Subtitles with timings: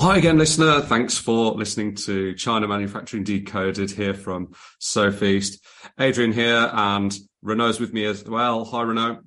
[0.00, 0.80] Hi again, listener.
[0.80, 5.58] Thanks for listening to China Manufacturing Decoded here from Sofeast.
[5.98, 7.12] Adrian here, and
[7.42, 8.64] Renaud's with me as well.
[8.64, 9.22] Hi, Renaud.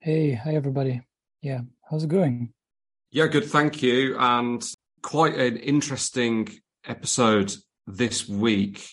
[0.00, 1.02] Hey, hi everybody.
[1.42, 2.52] Yeah, how's it going?
[3.12, 4.18] Yeah, good, thank you.
[4.18, 4.68] And
[5.00, 6.48] quite an interesting
[6.84, 7.54] episode
[7.86, 8.88] this week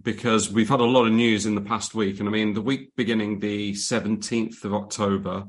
[0.00, 2.20] because we've had a lot of news in the past week.
[2.20, 5.46] And I mean, the week beginning the 17th of October,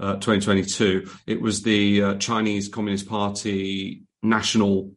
[0.00, 4.92] uh, 2022, it was the uh, Chinese Communist Party National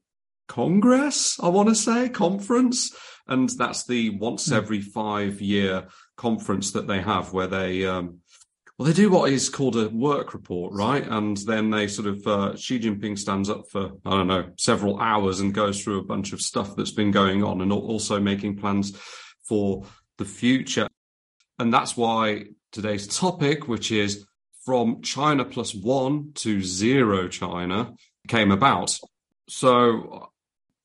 [0.48, 2.96] Congress, I want to say, conference.
[3.28, 4.54] And that's the once hmm.
[4.54, 8.20] every five year conference that they have where they, um,
[8.78, 11.06] well, they do what is called a work report, right?
[11.08, 15.00] And then they sort of, uh, Xi Jinping stands up for, I don't know, several
[15.00, 18.58] hours and goes through a bunch of stuff that's been going on and also making
[18.58, 18.96] plans
[19.48, 19.86] for
[20.18, 20.88] the future.
[21.58, 24.26] And that's why today's topic, which is
[24.66, 27.94] from China plus one to zero China,
[28.27, 28.99] came about.
[29.48, 30.29] So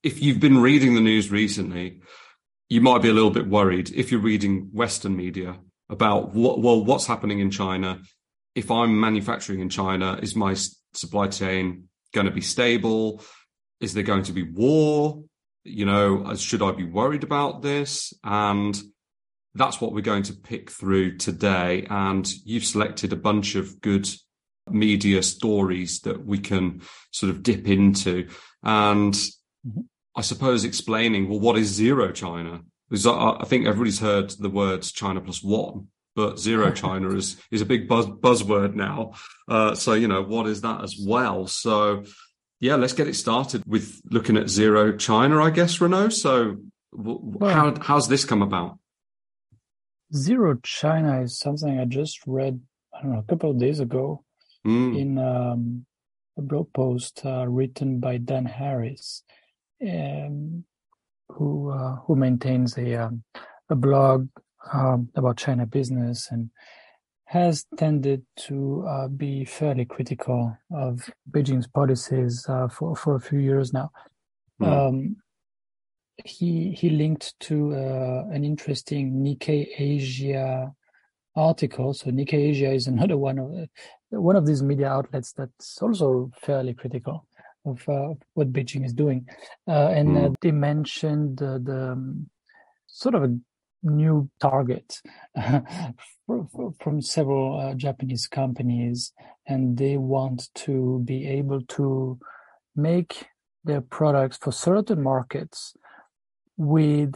[0.03, 2.01] if you've been reading the news recently,
[2.69, 5.59] you might be a little bit worried if you're reading Western media
[5.89, 8.01] about what, well, what's happening in China.
[8.55, 10.55] If I'm manufacturing in China, is my
[10.95, 13.23] supply chain going to be stable?
[13.81, 15.23] Is there going to be war?
[15.65, 18.13] You know, uh, should I be worried about this?
[18.23, 18.81] And
[19.55, 21.87] that's what we're going to pick through today.
[21.91, 24.09] And you've selected a bunch of good
[24.73, 28.29] media stories that we can sort of dip into
[28.63, 29.17] and.
[30.17, 32.63] I suppose explaining, well, what is zero China?
[32.89, 37.41] Because I, I, think everybody's heard the words China plus one, but zero China is,
[37.51, 39.13] is a big buzz, buzzword now.
[39.49, 41.47] Uh, so, you know, what is that as well?
[41.47, 42.05] So,
[42.59, 46.11] yeah, let's get it started with looking at zero China, I guess, Renaud.
[46.11, 46.57] So,
[46.93, 48.79] well, how, how's this come about?
[50.13, 52.61] Zero China is something I just read,
[52.93, 54.25] I don't know, a couple of days ago
[54.67, 54.99] mm.
[54.99, 55.87] in um,
[56.37, 59.23] a blog post uh, written by Dan Harris,
[59.83, 60.65] um,
[61.29, 63.23] who uh, who maintains a um,
[63.69, 64.29] a blog
[64.73, 66.51] um, about China business and
[67.25, 73.39] has tended to uh, be fairly critical of Beijing's policies uh, for for a few
[73.39, 73.91] years now.
[74.61, 75.15] Mm.
[76.25, 80.71] he he linked to uh, an interesting Nikkei Asia
[81.37, 81.95] article.
[81.95, 83.69] So Nikkei Asia is another one of
[84.11, 87.27] one of these media outlets that's also fairly critical
[87.65, 89.27] of uh, what Beijing is doing,
[89.69, 90.35] uh, and mm.
[90.41, 92.31] they mentioned the, the um,
[92.87, 93.39] sort of a
[93.83, 95.01] new target
[96.81, 99.13] from several uh, Japanese companies,
[99.47, 102.19] and they want to be able to
[102.75, 103.27] make
[103.65, 105.77] their products for certain markets
[106.57, 107.15] with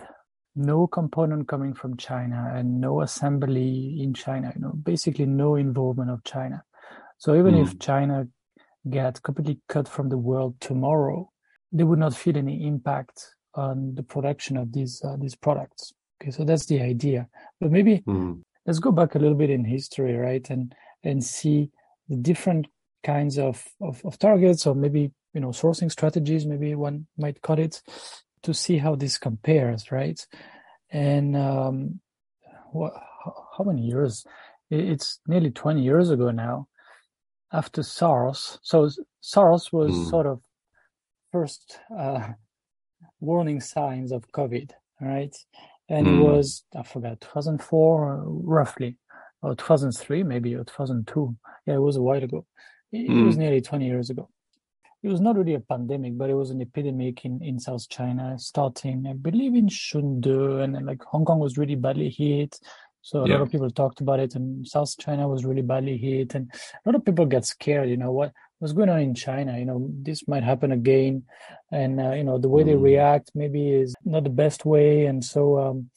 [0.56, 6.10] no component coming from China and no assembly in China, you know, basically no involvement
[6.10, 6.62] of China.
[7.24, 7.62] So even mm.
[7.62, 7.78] if hmm.
[7.78, 8.28] China
[8.90, 11.30] gets completely cut from the world tomorrow,
[11.72, 13.18] they would not feel any impact
[13.54, 15.94] on the production of these uh, these products.
[16.20, 17.26] Okay, so that's the idea.
[17.62, 18.42] But maybe mm.
[18.66, 21.70] let's go back a little bit in history, right, and and see
[22.10, 22.66] the different
[23.02, 26.44] kinds of, of, of targets, or maybe you know sourcing strategies.
[26.44, 27.80] Maybe one might call it
[28.42, 30.20] to see how this compares, right?
[30.90, 32.00] And um,
[32.72, 32.92] what,
[33.56, 34.26] how many years?
[34.70, 36.68] It's nearly 20 years ago now,
[37.54, 38.58] after SARS.
[38.62, 40.10] So SARS was mm.
[40.10, 40.40] sort of
[41.32, 42.28] first uh,
[43.20, 45.34] warning signs of COVID, right?
[45.88, 46.14] And mm.
[46.14, 46.22] it hmm.
[46.22, 48.96] was I forgot 2004 roughly,
[49.42, 51.36] or 2003 maybe, or 2002.
[51.66, 52.46] Yeah, it was a while ago.
[52.90, 53.20] It, mm.
[53.20, 53.42] it was hmm.
[53.42, 54.28] nearly 20 years ago
[55.04, 58.38] it was not really a pandemic, but it was an epidemic in, in South China,
[58.38, 62.58] starting, I believe, in Chengdu, and like Hong Kong was really badly hit.
[63.04, 63.34] So a yeah.
[63.34, 66.88] lot of people talked about it, and South China was really badly hit, and a
[66.88, 67.90] lot of people get scared.
[67.90, 69.58] You know what what's going on in China?
[69.58, 71.24] You know this might happen again,
[71.70, 72.66] and uh, you know the way mm.
[72.66, 75.90] they react maybe is not the best way, and so um,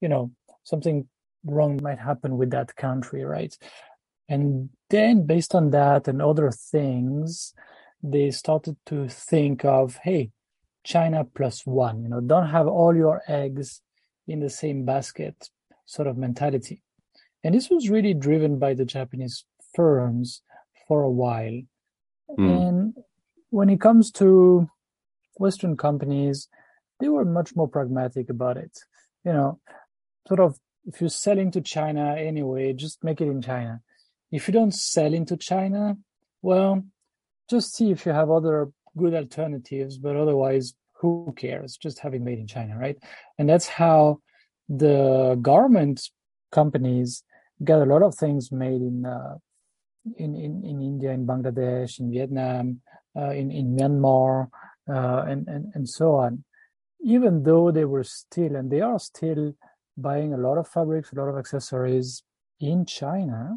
[0.00, 0.32] you know
[0.64, 1.06] something
[1.44, 3.54] wrong might happen with that country, right?
[4.26, 7.52] And then based on that and other things,
[8.02, 10.30] they started to think of, hey,
[10.84, 13.82] China plus one, you know, don't have all your eggs
[14.26, 15.50] in the same basket
[15.86, 16.82] sort of mentality.
[17.42, 19.44] And this was really driven by the Japanese
[19.74, 20.42] firms
[20.86, 21.62] for a while.
[22.38, 22.68] Mm.
[22.68, 22.94] And
[23.50, 24.68] when it comes to
[25.38, 26.48] Western companies,
[27.00, 28.76] they were much more pragmatic about it.
[29.24, 29.60] You know,
[30.26, 33.80] sort of if you're selling to China anyway, just make it in China.
[34.30, 35.96] If you don't sell into China,
[36.42, 36.84] well,
[37.48, 41.76] just see if you have other good alternatives, but otherwise, who cares?
[41.76, 42.96] Just having made in China, right?
[43.38, 44.20] And that's how
[44.68, 46.10] the garment
[46.52, 47.22] companies
[47.64, 49.36] get a lot of things made in uh,
[50.16, 52.80] in, in in India, in Bangladesh, in Vietnam,
[53.16, 54.48] uh, in in Myanmar,
[54.88, 56.44] uh, and, and, and so on.
[57.02, 59.54] Even though they were still, and they are still
[59.96, 62.22] buying a lot of fabrics, a lot of accessories
[62.60, 63.56] in China,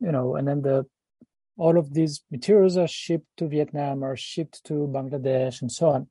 [0.00, 0.86] you know, and then the
[1.56, 6.06] all of these materials are shipped to Vietnam or shipped to Bangladesh and so on.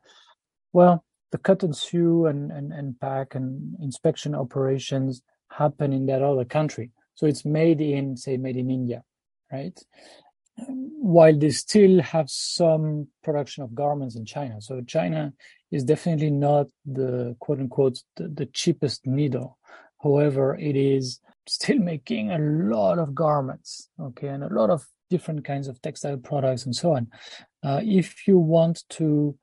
[0.73, 5.21] Well, the cut and sew and, and, and pack and inspection operations
[5.51, 6.91] happen in that other country.
[7.15, 9.03] So it's made in, say, made in India,
[9.51, 9.77] right?
[10.67, 14.61] While they still have some production of garments in China.
[14.61, 15.33] So China
[15.71, 19.57] is definitely not the quote unquote the, the cheapest needle.
[20.01, 25.43] However, it is still making a lot of garments, okay, and a lot of different
[25.43, 27.07] kinds of textile products and so on.
[27.63, 29.37] Uh, if you want to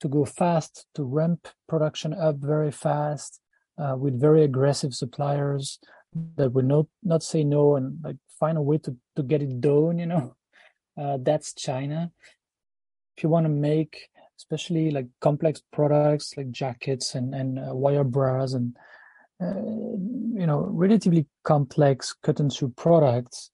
[0.00, 3.40] to go fast, to ramp production up very fast
[3.78, 5.78] uh, with very aggressive suppliers
[6.36, 9.60] that will not not say no and like find a way to to get it
[9.60, 10.34] done, you know,
[11.00, 12.10] uh, that's China.
[13.16, 14.08] If you want to make
[14.38, 18.76] especially like complex products like jackets and and uh, wire bras and
[19.42, 19.60] uh,
[20.40, 23.50] you know relatively complex cut sew products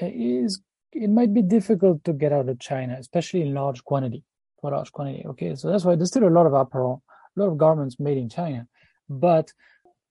[0.00, 0.60] is
[0.92, 4.22] it might be difficult to get out of China, especially in large quantity,
[4.70, 5.24] large quantity.
[5.26, 7.02] Okay, so that's why there's still a lot of apparel,
[7.36, 8.66] a lot of garments made in China.
[9.08, 9.52] But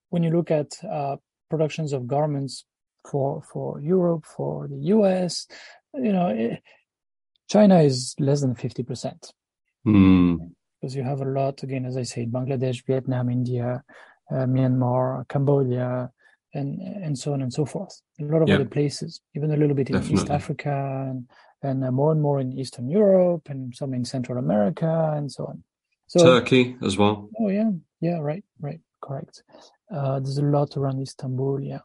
[0.09, 1.17] when you look at uh,
[1.49, 2.65] productions of garments
[3.09, 5.47] for for Europe, for the US,
[5.93, 6.57] you know, it, eh,
[7.49, 9.33] China is less than fifty percent.
[9.85, 10.51] Mm.
[10.81, 13.83] Because you have a lot, again, as I said, Bangladesh, Vietnam, India,
[14.31, 16.11] uh, Myanmar, Cambodia,
[16.53, 18.01] and and so on and so forth.
[18.19, 20.23] A lot of other places, even a little bit in Definitely.
[20.23, 21.27] East Africa, and
[21.65, 25.45] and uh, more and more in Eastern Europe, and some in Central America, and so
[25.45, 25.63] on.
[26.07, 27.29] So Turkey as well.
[27.39, 29.43] Oh yeah, yeah, right, right, correct.
[29.93, 31.61] Uh, there's a lot around Istanbul.
[31.61, 31.79] Yeah,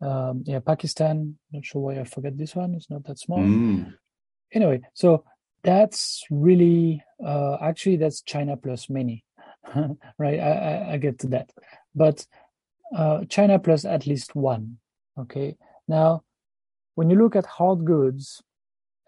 [0.00, 1.38] um, yeah, Pakistan.
[1.52, 2.74] Not sure why I forget this one.
[2.74, 3.40] It's not that small.
[3.40, 3.94] Mm.
[4.52, 5.24] Anyway, so
[5.64, 9.24] that's really uh, actually that's China plus many,
[10.18, 10.40] right?
[10.40, 11.50] I, I, I get to that,
[11.94, 12.26] but
[12.96, 14.78] uh, China plus at least one.
[15.18, 15.56] Okay.
[15.88, 16.22] Now,
[16.94, 18.42] when you look at hard goods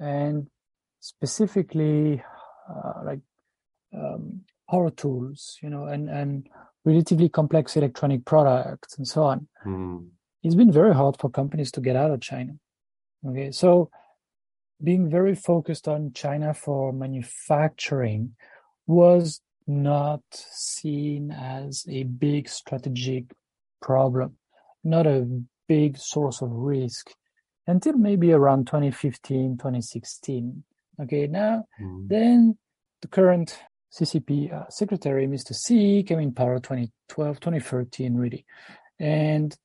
[0.04, 0.48] and
[1.00, 2.22] specifically
[2.68, 3.20] uh, like
[3.94, 4.40] um,
[4.70, 6.48] power tools, you know, and, and
[6.84, 10.06] relatively complex electronic products and so on, mm.
[10.42, 12.52] it's been very hard for companies to get out of China.
[13.26, 13.50] Okay.
[13.50, 13.90] So
[14.82, 18.34] being very focused on China for manufacturing
[18.86, 23.24] was not seen as a big strategic
[23.80, 24.36] problem,
[24.82, 25.26] not a
[25.68, 27.10] big source of risk
[27.66, 30.64] until maybe around 2015, 2016.
[31.02, 32.08] Okay, now mm.
[32.08, 32.56] then
[33.02, 33.58] the current
[33.92, 35.54] CCP uh, secretary, Mr.
[35.54, 38.44] Xi, came in power 2012, 2013, really.
[38.98, 39.56] And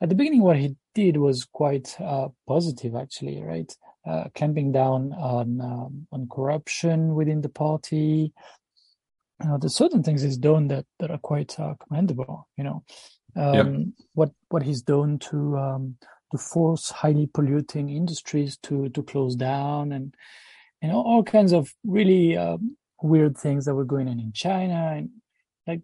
[0.00, 3.72] at the beginning, what he did was quite uh, positive, actually, right?
[4.06, 8.32] Uh, clamping down on um, on corruption within the party.
[9.44, 12.46] Uh, there's certain things he's done that that are quite uh, commendable.
[12.56, 12.84] You know,
[13.34, 14.04] um, yeah.
[14.14, 15.96] what what he's done to um,
[16.32, 20.14] to force highly polluting industries to to close down and
[20.82, 25.10] and all kinds of really um, weird things that were going on in China and
[25.66, 25.82] like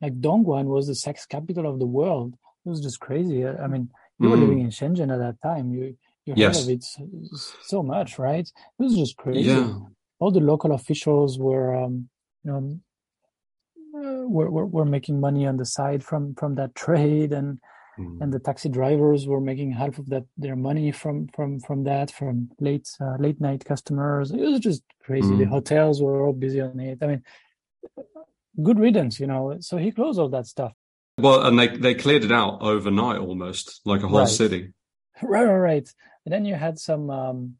[0.00, 2.34] like Dongguan was the sex capital of the world.
[2.64, 3.46] It was just crazy.
[3.46, 4.30] I mean, you mm.
[4.30, 5.72] were living in Shenzhen at that time.
[5.72, 6.62] You you heard yes.
[6.62, 6.84] of it
[7.62, 8.46] so much, right?
[8.46, 9.50] It was just crazy.
[9.50, 9.78] Yeah.
[10.18, 12.10] All the local officials were, um,
[12.44, 12.80] you know,
[14.28, 17.58] were, were, were making money on the side from from that trade and
[18.00, 18.20] mm.
[18.20, 22.10] and the taxi drivers were making half of that their money from from from that
[22.10, 24.30] from late uh, late night customers.
[24.30, 25.28] It was just crazy.
[25.28, 25.38] Mm.
[25.38, 26.98] the hotels were all busy on it.
[27.02, 27.22] I mean
[28.62, 29.56] good riddance you know.
[29.60, 30.72] So he closed all that stuff.
[31.18, 34.28] Well and they they cleared it out overnight almost like a whole right.
[34.28, 34.72] city.
[35.22, 35.94] Right right right.
[36.24, 37.56] And then you had some um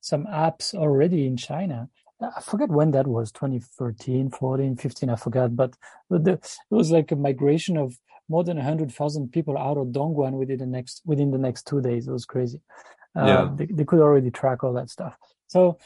[0.00, 1.88] some apps already in china.
[2.22, 5.76] I forget when that was 2013, 14, 15, I forgot, but
[6.08, 7.98] the, it was like a migration of
[8.28, 12.08] more than 100,000 people out of Dongguan within the next within the next two days.
[12.08, 12.60] It was crazy.
[13.16, 13.50] Uh, yeah.
[13.54, 15.14] they, they could already track all that stuff.
[15.48, 15.78] So,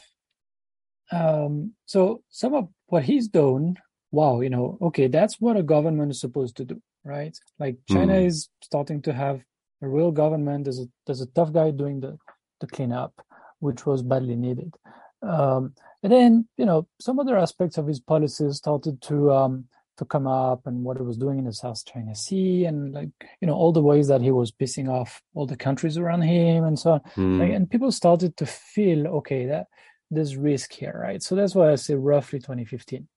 [1.11, 3.75] um, so some of what he's done,
[4.11, 7.37] wow, you know, okay, that's what a government is supposed to do, right?
[7.59, 8.25] Like China mm.
[8.25, 9.41] is starting to have
[9.81, 10.65] a real government.
[10.65, 12.17] There's a there's a tough guy doing the
[12.59, 13.13] the cleanup,
[13.59, 14.73] which was badly needed.
[15.21, 19.65] Um, and then, you know, some other aspects of his policies started to um,
[19.97, 23.09] to come up and what he was doing in the South China Sea and like,
[23.41, 26.63] you know, all the ways that he was pissing off all the countries around him
[26.63, 27.01] and so on.
[27.15, 27.39] Mm.
[27.39, 29.67] Like, and people started to feel, okay, that
[30.09, 31.21] there's risk here, right?
[31.21, 33.07] So that's why I say roughly 2015.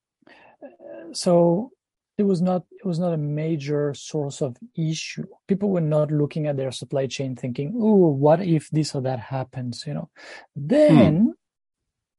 [0.62, 0.66] Uh,
[1.12, 1.70] so
[2.18, 5.24] it was not it was not a major source of issue.
[5.48, 9.20] People were not looking at their supply chain thinking, "Oh, what if this or that
[9.20, 10.10] happens?" You know.
[10.54, 11.32] Then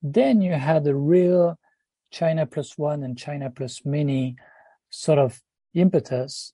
[0.01, 1.59] then you had a real
[2.09, 4.37] China plus one and China plus many
[4.91, 5.41] sort of
[5.73, 6.53] impetus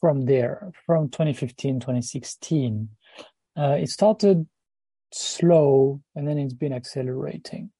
[0.00, 2.88] from there, from 2015, 2016.
[3.56, 4.46] Uh, it started
[5.12, 7.70] slow and then it's been accelerating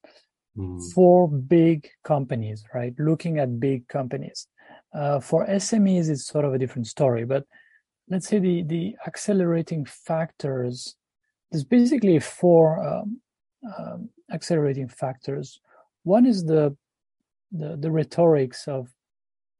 [0.57, 0.93] mm.
[0.93, 2.95] for big companies, right?
[2.99, 4.49] Looking at big companies.
[4.95, 7.45] Uh, for SMEs, it's sort of a different story, but
[8.09, 10.97] let's say the, the accelerating factors,
[11.51, 13.21] there's basically four um,
[13.79, 15.61] um, accelerating factors.
[16.05, 16.75] One is the,
[17.53, 18.89] the, the rhetorics of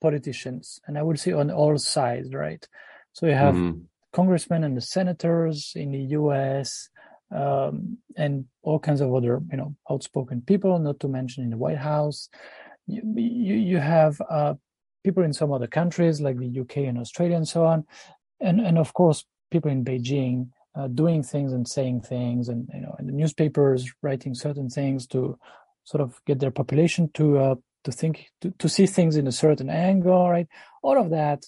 [0.01, 2.67] politicians, and I would say on all sides, right?
[3.13, 3.81] So you have mm-hmm.
[4.13, 6.89] congressmen and the senators in the U.S.
[7.35, 10.79] Um, and all kinds of other, you know, outspoken people.
[10.79, 12.29] Not to mention in the White House,
[12.87, 14.55] you you, you have uh,
[15.05, 17.85] people in some other countries like the UK and Australia and so on,
[18.41, 22.81] and and of course people in Beijing uh, doing things and saying things, and you
[22.81, 25.39] know, and the newspapers writing certain things to
[25.85, 29.33] sort of get their population to uh, to think to, to see things in a
[29.33, 30.49] certain angle, right?
[30.83, 31.45] All of that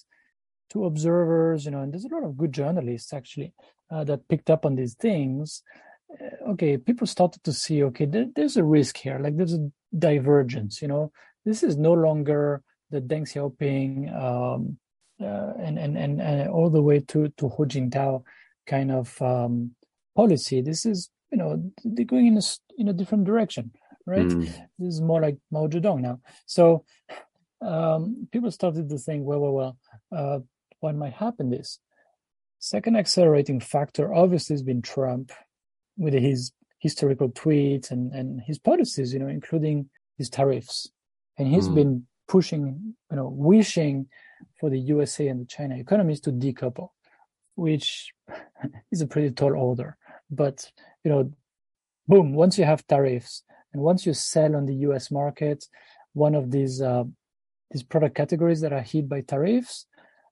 [0.71, 3.53] to observers, you know, and there's a lot of good journalists actually
[3.91, 5.63] uh, that picked up on these things.
[6.11, 9.69] Uh, okay, people started to see, okay, there, there's a risk here, like there's a
[9.97, 11.11] divergence, you know,
[11.45, 14.77] this is no longer the Deng Xiaoping um,
[15.21, 18.23] uh, and, and, and, and all the way to, to Hu Jintao
[18.67, 19.71] kind of um,
[20.15, 20.61] policy.
[20.61, 22.41] This is, you know, they're going in a,
[22.77, 23.71] in a different direction
[24.05, 24.25] right?
[24.25, 24.45] Mm.
[24.79, 26.19] This is more like Mao Zedong now.
[26.45, 26.85] So
[27.61, 29.77] um, people started to think, well, well, well,
[30.15, 30.39] uh,
[30.79, 31.79] what might happen this?
[32.61, 35.31] second accelerating factor obviously has been Trump
[35.97, 40.89] with his historical tweets and, and his policies, you know, including his tariffs.
[41.37, 41.75] And he's mm.
[41.75, 44.07] been pushing, you know, wishing
[44.59, 46.89] for the USA and the China economies to decouple,
[47.55, 48.13] which
[48.91, 49.97] is a pretty tall order.
[50.29, 50.71] But,
[51.03, 51.33] you know,
[52.07, 55.65] boom, once you have tariffs, and once you sell on the US market,
[56.13, 57.03] one of these uh,
[57.71, 59.87] these product categories that are hit by tariffs,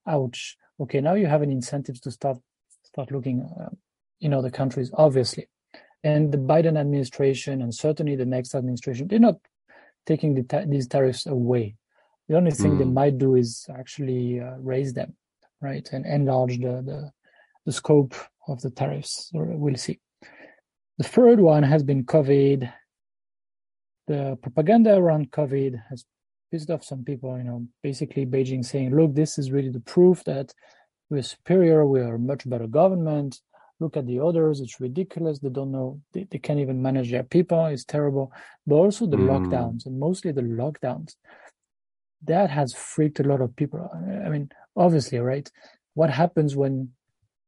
[0.07, 0.57] ouch.
[0.81, 2.37] Okay, now you have an incentive to start
[2.83, 3.69] start looking uh,
[4.21, 5.47] in other countries, obviously.
[6.03, 9.39] And the Biden administration and certainly the next administration, they're not
[10.05, 11.75] taking the ta- these tariffs away.
[12.29, 12.77] The only thing mm.
[12.77, 12.93] they hmm.
[12.93, 15.15] might do is actually uh, raise them,
[15.61, 17.11] right, and enlarge the, the
[17.65, 18.15] the scope
[18.47, 19.29] of the tariffs.
[19.33, 19.99] We'll see.
[20.97, 22.71] The third one has been COVID
[24.09, 26.03] the propaganda around COVID has
[26.51, 27.37] pissed off some people.
[27.37, 30.51] You know, basically Beijing saying, "Look, this is really the proof that
[31.09, 31.85] we're superior.
[31.85, 33.39] We are a much better government.
[33.79, 34.59] Look at the others.
[34.59, 35.39] It's ridiculous.
[35.39, 36.01] They don't know.
[36.11, 37.67] They, they can't even manage their people.
[37.67, 38.33] It's terrible."
[38.65, 39.29] But also the mm.
[39.31, 41.15] lockdowns, and mostly the lockdowns.
[42.23, 43.79] That has freaked a lot of people.
[44.25, 45.49] I mean, obviously, right?
[45.93, 46.89] What happens when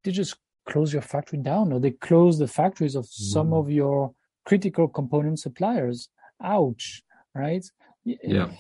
[0.04, 0.36] they just
[0.70, 3.34] close your factory down, or they close the factories of mm.
[3.34, 4.14] some of your
[4.46, 6.08] critical component suppliers?
[6.44, 7.66] Ouch, right?
[8.08, 8.52] Eh, yeah.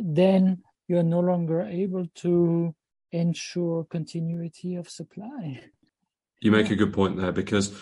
[0.00, 2.74] Then you're no longer able to
[3.10, 5.60] ensure continuity of supply.
[6.40, 7.72] You make a good point there because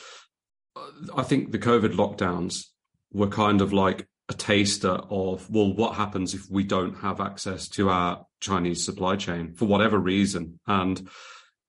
[0.77, 2.67] uh, I think the COVID lockdowns
[3.13, 7.69] were kind of like a taster of, well, what happens if we don't have access
[7.69, 10.61] to our Chinese supply chain for whatever reason?
[10.67, 11.09] And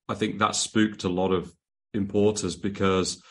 [0.08, 1.54] I think that spooked a lot of
[1.94, 3.22] importers because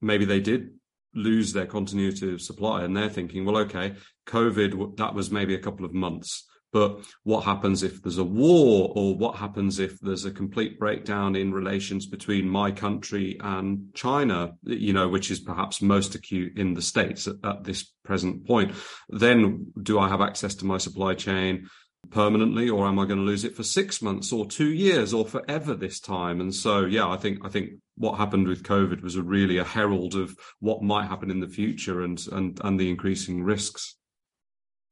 [0.00, 0.70] maybe they did
[1.14, 3.94] lose their continuity of supply and they're thinking well okay
[4.26, 8.92] covid that was maybe a couple of months but what happens if there's a war
[8.96, 14.52] or what happens if there's a complete breakdown in relations between my country and china
[14.64, 18.72] you know which is perhaps most acute in the states at, at this present point?
[19.08, 21.68] Then do i have access to my supply chain
[22.10, 25.26] permanently or am i going to lose it for 6 months or 2 years or
[25.26, 29.16] forever this time and so yeah i think i think what happened with covid was
[29.16, 32.90] a really a herald of what might happen in the future and and and the
[32.90, 33.96] increasing risks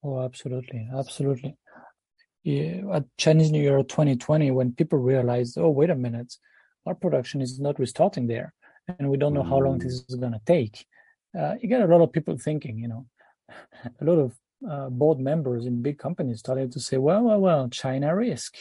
[0.03, 1.57] oh absolutely absolutely
[2.45, 6.35] yeah, at chinese new year 2020 when people realized oh wait a minute
[6.87, 8.53] our production is not restarting there
[8.99, 9.49] and we don't know mm.
[9.49, 10.09] how long this mm.
[10.09, 10.87] is going to take
[11.39, 13.07] uh, you get a lot of people thinking you know
[14.01, 14.33] a lot of
[14.69, 18.57] uh, board members in big companies started to say, well, well, well, China risk,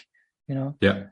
[0.47, 0.75] you know.
[0.81, 1.03] Yeah.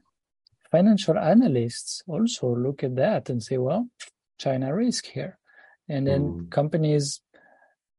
[0.72, 3.90] Financial analysts also look at that and say, well,
[4.38, 5.40] China risk here,
[5.88, 6.52] and then mm.
[6.52, 7.22] companies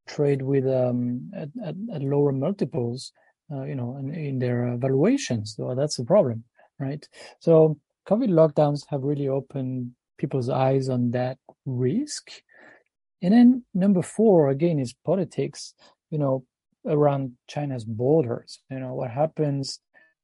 [0.07, 3.11] trade with um, at, at, at lower multiples,
[3.51, 5.55] uh, you know, in, in their valuations.
[5.55, 6.43] So that's the problem,
[6.79, 7.07] right?
[7.39, 12.31] So COVID lockdowns have really opened people's eyes on that risk.
[13.21, 15.73] And then number four, again, is politics.
[16.09, 16.45] You know,
[16.85, 18.59] around China's borders.
[18.69, 19.79] You know what happens,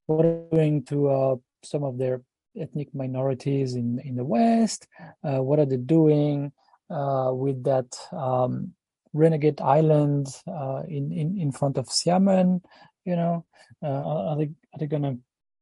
[0.07, 2.21] what are they doing to uh, some of their
[2.59, 4.87] ethnic minorities in in the West?
[5.23, 6.51] Uh, what are they doing
[6.89, 8.73] uh, with that um,
[9.13, 12.61] renegade island uh, in, in in front of Xiamen?
[13.05, 13.45] You know,
[13.83, 15.17] uh, are they are they gonna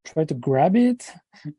[0.05, 1.11] try to grab it?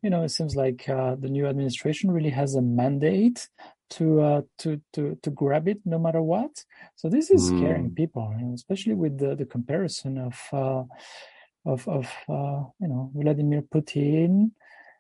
[0.03, 3.49] You know, it seems like uh, the new administration really has a mandate
[3.91, 6.65] to uh, to to to grab it no matter what.
[6.97, 7.59] So this is mm.
[7.59, 10.85] scaring people, you know, especially with the the comparison of uh,
[11.65, 14.53] of of uh, you know Vladimir Putin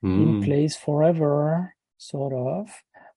[0.04, 0.22] mm.
[0.22, 2.70] in place forever, sort of.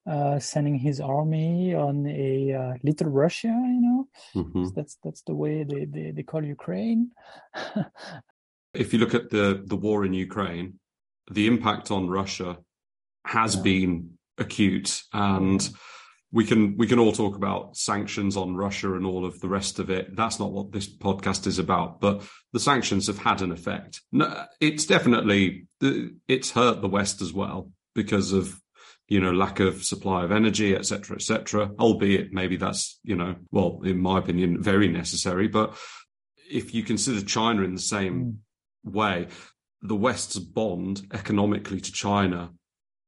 [0.07, 4.65] Uh, sending his army on a uh, little Russia, you know, mm-hmm.
[4.65, 7.11] so that's that's the way they, they, they call Ukraine.
[8.73, 10.79] if you look at the the war in Ukraine,
[11.29, 12.57] the impact on Russia
[13.25, 13.61] has yeah.
[13.61, 15.69] been acute and
[16.31, 19.79] we can we can all talk about sanctions on Russia and all of the rest
[19.79, 20.15] of it.
[20.15, 21.99] That's not what this podcast is about.
[21.99, 22.21] But
[22.53, 24.01] the sanctions have had an effect.
[24.11, 28.59] No, it's definitely it's hurt the West as well because of
[29.07, 31.71] you know lack of supply of energy, etc., etc.
[31.79, 35.47] Albeit maybe that's you know well, in my opinion, very necessary.
[35.47, 35.75] But
[36.49, 38.39] if you consider China in the same
[38.85, 38.93] mm.
[38.93, 39.27] way,
[39.81, 42.51] the West's bond economically to China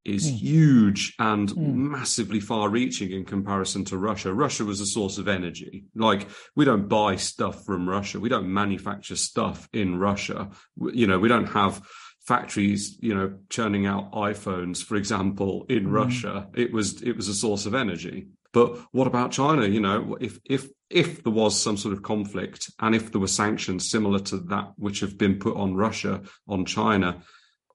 [0.03, 0.35] is mm.
[0.35, 1.73] huge and mm.
[1.73, 4.33] massively far reaching in comparison to Russia.
[4.33, 5.85] Russia was a source of energy.
[5.95, 8.19] Like we don't buy stuff from Russia.
[8.19, 10.49] We don't manufacture stuff in Russia.
[10.77, 11.81] You know, we don't have
[12.21, 15.91] factories, you know, churning out iPhones, for example, in mm.
[15.91, 16.47] Russia.
[16.55, 18.27] It was, it was a source of energy.
[18.53, 19.65] But what about China?
[19.65, 23.27] You know, if, if, if there was some sort of conflict and if there were
[23.27, 27.21] sanctions similar to that which have been put on Russia, on China,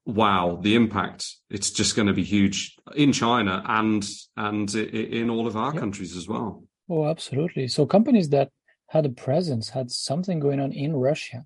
[0.06, 5.46] wow, the impact, it's just going to be huge in China and, and in all
[5.46, 6.62] of our countries as well.
[6.88, 7.66] Oh, absolutely.
[7.66, 8.50] So companies that
[8.88, 11.44] had a presence, had something going on in Russia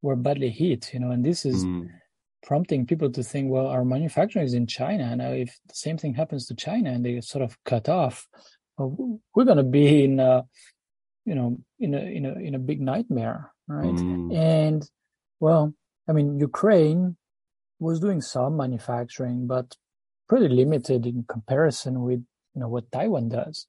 [0.00, 1.88] were badly hit, you know, and this is mm.
[2.42, 5.14] prompting people to think, well, our manufacturing is in China.
[5.14, 8.26] Now, if the same thing happens to China and they sort of cut off,
[8.78, 10.46] well, we're going to be in, a,
[11.26, 13.84] you know, in a, in a, in a big nightmare, right?
[13.84, 14.34] Mm.
[14.34, 14.90] And
[15.38, 15.74] well,
[16.08, 17.18] I mean, Ukraine
[17.80, 19.76] was doing some manufacturing, but
[20.28, 22.20] pretty limited in comparison with
[22.54, 23.66] you know what Taiwan does.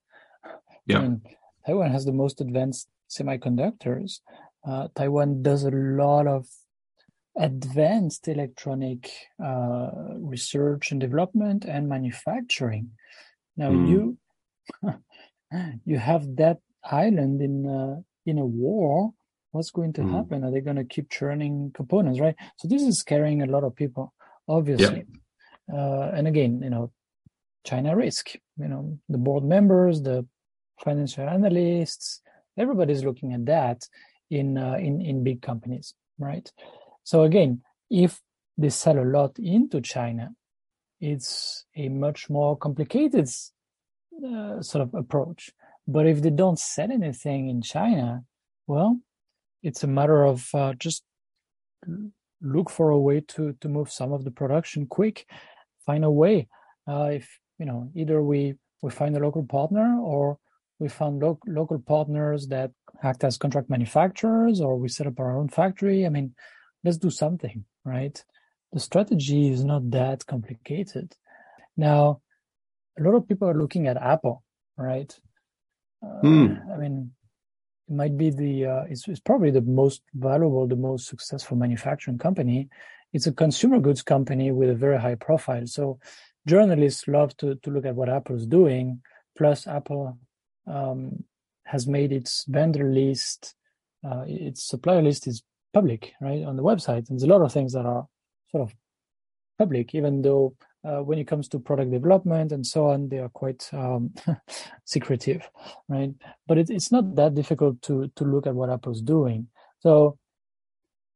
[0.85, 0.99] Yeah.
[0.99, 1.21] I mean,
[1.65, 4.19] Taiwan has the most advanced semiconductors.
[4.67, 6.47] Uh, Taiwan does a lot of
[7.37, 9.09] advanced electronic
[9.43, 12.91] uh, research and development and manufacturing.
[13.57, 13.89] Now mm.
[13.89, 14.17] you
[15.85, 19.13] you have that island in uh, in a war
[19.51, 20.11] what's going to mm.
[20.11, 20.43] happen?
[20.43, 22.35] Are they going to keep churning components, right?
[22.57, 24.13] So this is scaring a lot of people,
[24.47, 25.05] obviously.
[25.69, 25.75] Yeah.
[25.75, 26.91] Uh, and again, you know,
[27.65, 30.25] China risk, you know, the board members, the
[30.83, 32.21] financial analysts,
[32.57, 33.87] everybody's looking at that
[34.29, 36.51] in, uh, in, in big companies, right?
[37.03, 38.21] So again, if
[38.57, 40.31] they sell a lot into China,
[40.99, 43.27] it's a much more complicated
[44.25, 45.51] uh, sort of approach.
[45.87, 48.23] But if they don't sell anything in China,
[48.67, 48.99] well,
[49.63, 51.03] it's a matter of uh, just
[52.41, 55.25] look for a way to to move some of the production quick
[55.85, 56.47] find a way
[56.87, 60.37] uh, if you know either we we find a local partner or
[60.79, 62.71] we find lo- local partners that
[63.03, 66.05] act as contract manufacturers or we set up our own factory.
[66.05, 66.33] I mean
[66.83, 68.23] let's do something right?
[68.73, 71.15] The strategy is not that complicated.
[71.77, 72.21] Now
[72.99, 74.43] a lot of people are looking at apple
[74.77, 75.13] right?
[76.03, 76.73] Uh, mm.
[76.73, 77.11] i mean
[77.91, 82.69] might be the uh, it's, it's probably the most valuable, the most successful manufacturing company.
[83.13, 85.67] It's a consumer goods company with a very high profile.
[85.67, 85.99] So
[86.47, 89.01] journalists love to to look at what Apple is doing.
[89.37, 90.17] Plus, Apple
[90.67, 91.23] um,
[91.65, 93.55] has made its vendor list,
[94.05, 97.09] uh, its supplier list is public, right, on the website.
[97.09, 98.07] And there's a lot of things that are
[98.51, 98.75] sort of
[99.57, 103.29] public, even though uh, when it comes to product development and so on, they are
[103.29, 104.13] quite um,
[104.85, 105.47] secretive,
[105.87, 106.13] right?
[106.47, 109.47] But it, it's not that difficult to to look at what Apple's doing.
[109.79, 110.17] So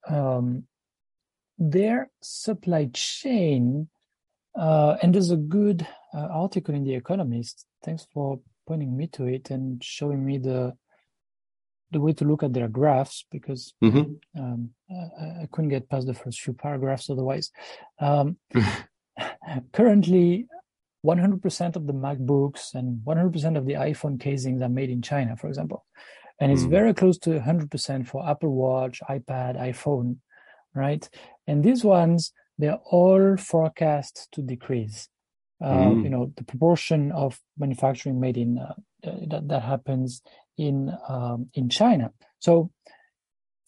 [0.08, 0.64] um,
[1.58, 3.88] their supply chain,
[4.56, 7.66] uh, and there's a good uh, article in The Economist.
[7.84, 10.76] Thanks for pointing me to it and showing me the
[11.92, 14.14] the way to look at their graphs because mm-hmm.
[14.38, 17.52] um, I, I, couldn't get past the first few paragraphs otherwise.
[18.00, 18.38] Um,
[19.74, 20.48] currently
[21.06, 25.48] 100% of the MacBooks and 100% of the iPhone casings are made in China, for
[25.48, 25.86] example.
[26.40, 26.70] And it's mm.
[26.70, 30.18] very close to 100% for Apple Watch, iPad, iPhone,
[30.74, 31.08] right?
[31.48, 35.08] And these ones, they're all forecast to decrease.
[35.64, 36.04] Uh, mm.
[36.04, 38.74] You know, the proportion of manufacturing made in uh,
[39.28, 40.22] that, that happens
[40.58, 42.12] in um, in China.
[42.40, 42.72] So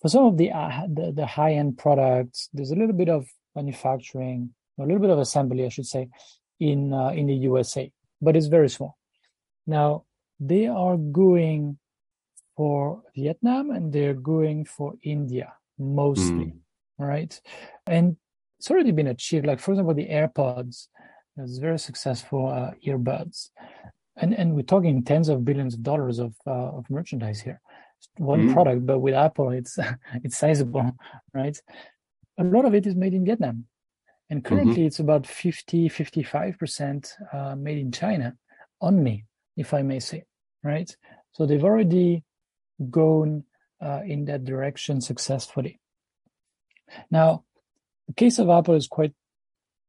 [0.01, 3.27] for some of the, uh, the, the high end products, there's a little bit of
[3.55, 6.09] manufacturing a little bit of assembly, I should say,
[6.59, 8.97] in uh, in the USA, but it's very small.
[9.65, 10.03] Now
[10.39, 11.77] they are going
[12.55, 16.59] for Vietnam and they're going for India, mostly, mm.
[16.97, 17.39] right?
[17.85, 18.17] And
[18.57, 19.45] it's already been achieved.
[19.45, 20.87] Like for example, the AirPods,
[21.37, 23.49] it's very successful uh, earbuds,
[24.15, 27.61] and and we're talking tens of billions of dollars of uh, of merchandise here.
[28.17, 28.53] One mm.
[28.53, 29.77] product, but with Apple, it's
[30.23, 30.97] it's sizable,
[31.33, 31.59] right?
[32.39, 33.65] A lot of it is made in Vietnam,
[34.29, 34.87] and currently mm-hmm.
[34.87, 38.35] it's about 50, 55 percent uh, made in China
[38.81, 40.23] only, if I may say,
[40.63, 40.93] right?
[41.31, 42.23] So they've already
[42.89, 43.43] gone
[43.81, 45.79] uh, in that direction successfully.
[47.11, 47.43] Now,
[48.07, 49.13] the case of Apple is quite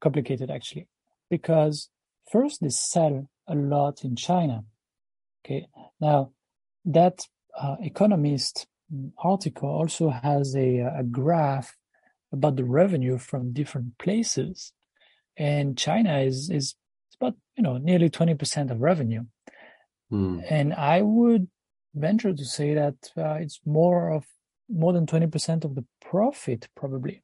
[0.01, 0.89] complicated actually,
[1.31, 1.89] because
[2.31, 4.65] first they sell a lot in China.
[5.45, 5.67] Okay,
[6.01, 6.33] now
[6.85, 7.27] that
[7.59, 8.67] uh, Economist
[9.19, 11.77] article also has a, a graph
[12.33, 14.73] about the revenue from different places,
[15.37, 16.75] and China is is
[17.21, 19.25] about you know nearly twenty percent of revenue,
[20.13, 20.45] mm.
[20.49, 21.49] and I would
[21.95, 24.25] venture to say that uh, it's more of
[24.69, 27.23] more than 20% of the profit probably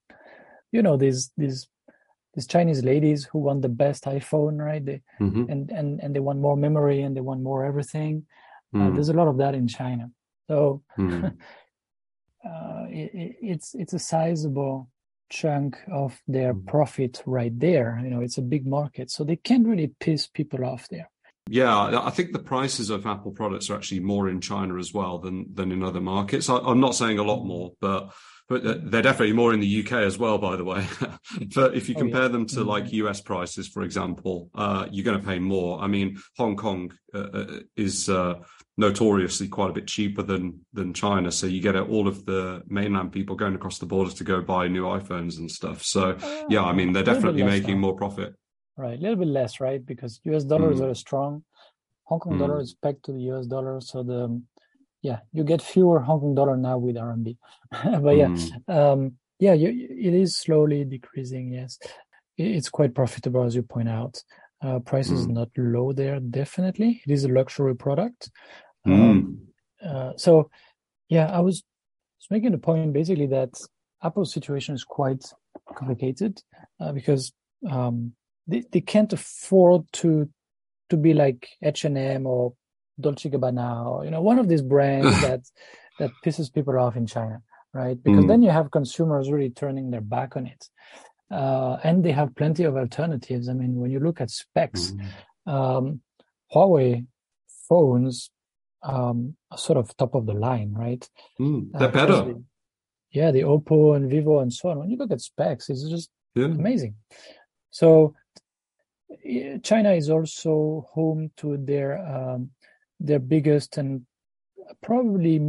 [0.73, 1.69] you know these these
[2.35, 5.45] these chinese ladies who want the best iphone right they, mm-hmm.
[5.51, 8.25] and and and they want more memory and they want more everything
[8.75, 8.87] mm.
[8.87, 10.11] uh, there's a lot of that in china
[10.49, 11.25] so mm.
[12.49, 14.88] uh, it, it's it's a sizable
[15.31, 16.67] chunk of their mm.
[16.67, 18.01] profit right there.
[18.03, 19.11] You know it's a big market.
[19.11, 21.11] So they can't really piss people off there
[21.50, 25.18] yeah, I think the prices of Apple products are actually more in China as well
[25.18, 26.48] than than in other markets.
[26.48, 28.14] I, am not saying a lot more, but
[28.48, 30.38] but they're definitely more in the UK as well.
[30.38, 30.87] By the way,
[31.54, 32.28] but if you compare oh, yeah.
[32.28, 32.68] them to mm-hmm.
[32.68, 35.80] like US prices, for example, uh, you're going to pay more.
[35.80, 38.37] I mean, Hong Kong uh, uh, is uh,
[38.78, 43.12] notoriously quite a bit cheaper than than China, so you get all of the mainland
[43.12, 45.83] people going across the borders to go buy new iPhones and stuff.
[45.83, 48.35] So oh, yeah, I mean, they're definitely making more profit.
[48.77, 49.85] Right, a little bit less, right?
[49.85, 50.91] Because US dollars mm.
[50.91, 51.45] are strong.
[52.05, 52.39] Hong Kong mm.
[52.41, 54.43] dollar is pegged to the US dollar, so the
[55.03, 57.37] yeah, you get fewer Hong Kong dollar now with RMB.
[58.03, 58.69] but yeah, mm.
[58.69, 61.53] um, yeah, you, it is slowly decreasing.
[61.53, 61.79] Yes,
[62.37, 64.23] it's quite profitable as you point out.
[64.63, 65.33] Uh, price is mm.
[65.33, 66.19] not low there.
[66.21, 68.31] Definitely, it is a luxury product.
[68.87, 69.49] Um,
[69.85, 70.51] uh, so,
[71.09, 71.63] yeah, I was,
[72.19, 73.51] was making the point basically that
[74.03, 75.25] Apple's situation is quite
[75.75, 76.41] complicated
[76.81, 77.33] uh, because
[77.71, 78.13] um,
[78.46, 80.28] they, they can't afford to
[80.90, 82.54] to be like H&M or
[83.00, 85.40] Dolce Gabbana or you know one of these brands that
[85.98, 88.00] that pisses people off in China, right?
[88.02, 88.28] Because mm.
[88.28, 90.68] then you have consumers really turning their back on it,
[91.30, 93.48] uh, and they have plenty of alternatives.
[93.48, 95.52] I mean, when you look at specs, mm.
[95.52, 96.00] um,
[96.52, 97.07] Huawei
[97.68, 98.30] phones
[98.83, 101.09] um, are sort of top of the line, right?
[101.40, 102.12] Mm, they're uh, better.
[102.12, 102.44] The,
[103.12, 104.78] yeah, the Oppo and Vivo and so on.
[104.80, 106.46] When you look at specs, it's just yeah.
[106.46, 106.96] amazing.
[107.70, 108.14] So
[109.62, 112.50] China is also home to their um,
[113.00, 114.03] their biggest and
[114.83, 115.40] probably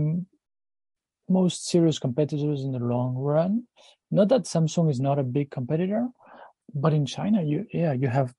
[1.29, 3.63] most serious competitors in the long run.
[4.11, 6.07] Not that Samsung is not a big competitor,
[6.73, 8.33] but in China, you yeah you have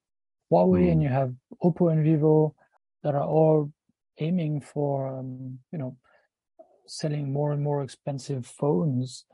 [0.52, 0.92] Huawei mm.
[0.92, 2.54] and you have Oppo and Vivo
[3.02, 3.72] that are all
[4.18, 5.96] aiming for um, you know
[6.86, 9.24] selling more and more expensive phones,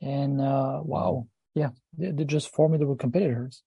[0.00, 3.62] and uh, wow, yeah, they're, they're just formidable competitors.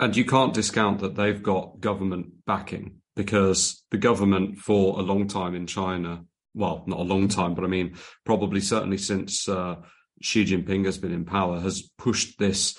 [0.00, 5.28] And you can't discount that they've got government backing because the government for a long
[5.28, 9.76] time in China, well, not a long time, but I mean, probably certainly since uh,
[10.20, 12.76] Xi Jinping has been in power, has pushed this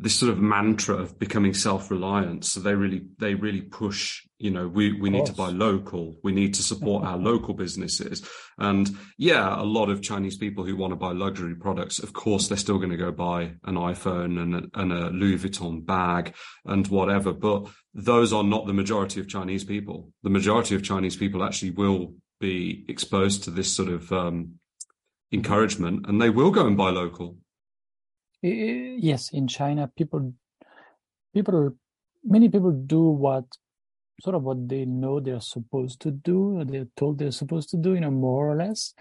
[0.00, 2.44] this sort of mantra of becoming self-reliant.
[2.44, 6.32] So they really they really push, you know, we, we need to buy local, we
[6.32, 8.26] need to support our local businesses.
[8.58, 12.46] And yeah, a lot of Chinese people who want to buy luxury products, of course,
[12.46, 16.34] they're still going to go buy an iPhone and a, and a Louis Vuitton bag
[16.64, 17.32] and whatever.
[17.32, 20.12] But those are not the majority of Chinese people.
[20.22, 24.60] The majority of Chinese people actually will be exposed to this sort of um,
[25.32, 27.36] encouragement and they will go and buy local
[28.42, 30.32] yes in china people
[31.34, 31.74] people
[32.24, 33.44] many people do what
[34.20, 37.94] sort of what they know they're supposed to do they're told they're supposed to do
[37.94, 38.94] you know more or less.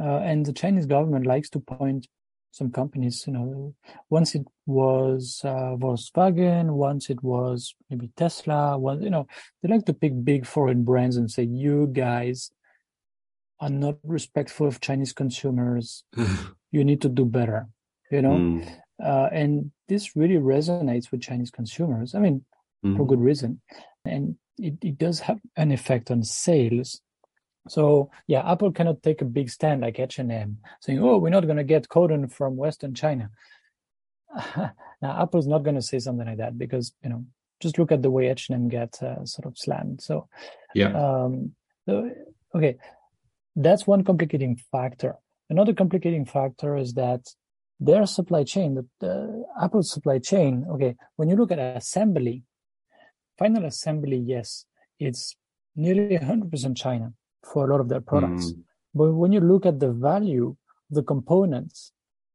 [0.00, 2.06] Uh, and the chinese government likes to point
[2.50, 3.74] some companies you know.
[4.10, 9.26] Once it was uh, volkswagen once it was maybe tesla once you know
[9.62, 12.50] they like to pick big foreign brands and say you guys
[13.60, 16.04] are not respectful of chinese consumers.
[16.70, 17.66] You need to do better
[18.10, 18.36] you know?
[18.36, 18.76] Mm.
[19.04, 22.44] uh, and this really resonates with chinese consumers i mean
[22.84, 22.96] mm.
[22.96, 23.60] for good reason.
[24.04, 27.00] And it, it does have an effect on sales.
[27.68, 31.58] So yeah apple cannot take a big stand like h&m saying oh we're not going
[31.58, 33.30] to get cotton from western china.
[35.00, 37.24] Now apple's not going to say something like that because you know
[37.60, 40.00] just look at the way h&m get uh, sort of slammed.
[40.00, 40.28] So
[40.74, 40.92] yeah.
[40.92, 41.52] um
[41.86, 42.10] so,
[42.54, 42.78] okay
[43.54, 45.16] that's one complicating factor.
[45.50, 47.22] Another complicating factor is that
[47.80, 52.42] their supply chain, the, the Apple supply chain, okay, when you look at assembly,
[53.38, 54.64] final assembly, yes,
[54.98, 55.36] it's
[55.76, 57.12] nearly 100% China
[57.44, 58.52] for a lot of their products.
[58.52, 58.62] Mm.
[58.94, 60.56] But when you look at the value,
[60.90, 61.92] the components,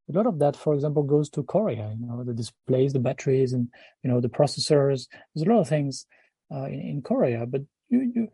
[0.09, 1.95] a lot of that, for example, goes to Korea.
[1.99, 3.69] You know, the displays, the batteries, and
[4.03, 5.07] you know the processors.
[5.33, 6.05] There's a lot of things
[6.53, 8.27] uh, in, in Korea, but you, you,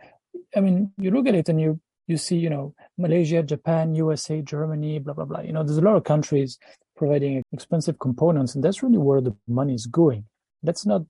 [0.55, 4.41] I mean, you look at it and you you see, you know, Malaysia, Japan, USA,
[4.41, 5.41] Germany, blah blah blah.
[5.41, 6.57] You know, there's a lot of countries
[6.99, 10.25] providing expensive components, and that's really where the money is going.
[10.61, 11.03] Let's not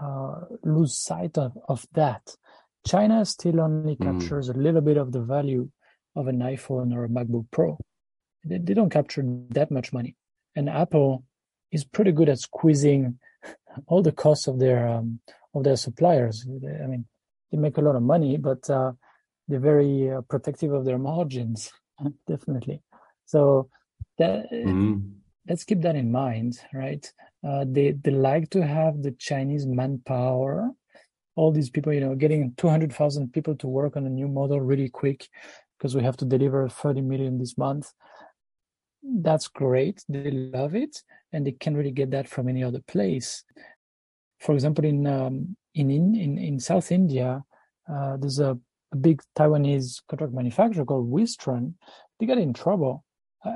[0.00, 2.22] uh, lose sight of, of that.
[2.86, 4.04] China still only mm.
[4.06, 5.68] captures a little bit of the value
[6.14, 7.76] of an iPhone or a MacBook Pro.
[8.44, 10.14] They, they don't capture that much money.
[10.54, 11.24] And Apple
[11.72, 13.18] is pretty good at squeezing
[13.88, 15.20] all the costs of their um,
[15.54, 16.46] of their suppliers.
[16.46, 17.04] I mean,
[17.50, 18.92] they make a lot of money, but uh,
[19.48, 21.72] they're very uh, protective of their margins,
[22.28, 22.82] definitely.
[23.24, 23.68] So
[24.18, 25.10] that, mm.
[25.48, 27.10] let's keep that in mind, right?
[27.46, 30.70] Uh, they they like to have the Chinese manpower.
[31.36, 34.88] All these people, you know, getting 200,000 people to work on a new model really
[34.88, 35.28] quick
[35.78, 37.92] because we have to deliver 30 million this month.
[39.02, 40.02] That's great.
[40.08, 41.02] They love it,
[41.32, 43.44] and they can't really get that from any other place.
[44.40, 47.44] For example, in um, in, in in South India,
[47.88, 48.58] uh, there's a,
[48.92, 51.74] a, big Taiwanese contract manufacturer called Wistron.
[52.18, 53.04] They got in trouble.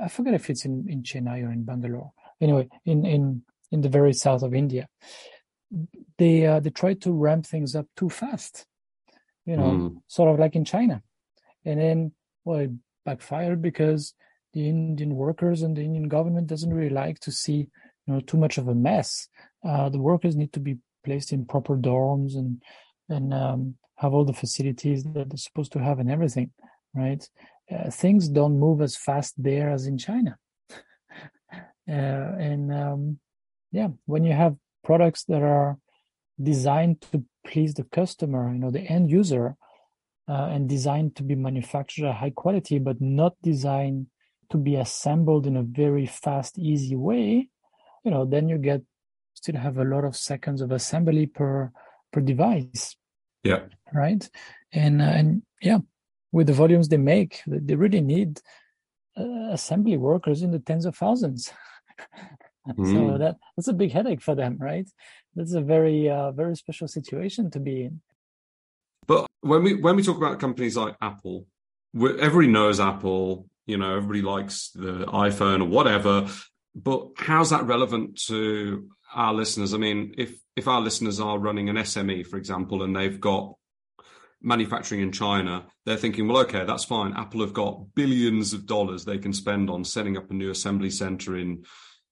[0.03, 2.11] I, forget if it's in, in Chennai or in Bangalore.
[2.39, 4.87] Anyway, in in in the very south of India,
[6.17, 8.65] they uh, they tried to ramp things up too fast.
[9.45, 10.01] You know, mm.
[10.07, 11.01] sort of like in China
[11.65, 12.11] and then
[12.43, 12.71] well it
[13.05, 14.13] backfired because
[14.53, 17.67] the Indian workers and the Indian government doesn't really like to see
[18.05, 19.27] you know too much of a mess.
[19.63, 22.61] Uh, the workers need to be placed in proper dorms and
[23.09, 26.51] and um, have all the facilities that they're supposed to have and everything,
[26.93, 27.27] right?
[27.71, 30.37] Uh, things don't move as fast there as in China.
[31.51, 31.55] uh,
[31.87, 33.19] and um,
[33.71, 35.77] yeah, when you have products that are
[36.41, 39.55] designed to please the customer, you know, the end user,
[40.27, 44.07] uh, and designed to be manufactured at high quality, but not designed
[44.49, 47.49] to be assembled in a very fast, easy way,
[48.03, 48.81] you know, then you get
[49.33, 51.71] still have a lot of seconds of assembly per
[52.11, 52.95] per device.
[53.43, 53.63] Yeah.
[53.93, 54.29] Right.
[54.71, 55.79] And uh, and yeah,
[56.31, 58.39] with the volumes they make, they really need
[59.17, 61.51] uh, assembly workers in the tens of thousands.
[62.67, 62.91] mm.
[62.91, 64.87] So that that's a big headache for them, right?
[65.35, 68.01] That's a very uh, very special situation to be in.
[69.07, 71.47] But when we when we talk about companies like Apple,
[71.95, 73.47] everybody knows Apple.
[73.65, 76.27] You know, everybody likes the iPhone or whatever.
[76.73, 79.73] But how's that relevant to our listeners?
[79.73, 83.55] I mean, if if our listeners are running an SME, for example, and they've got
[84.41, 87.13] manufacturing in China, they're thinking, well, okay, that's fine.
[87.13, 90.89] Apple have got billions of dollars they can spend on setting up a new assembly
[90.89, 91.63] center in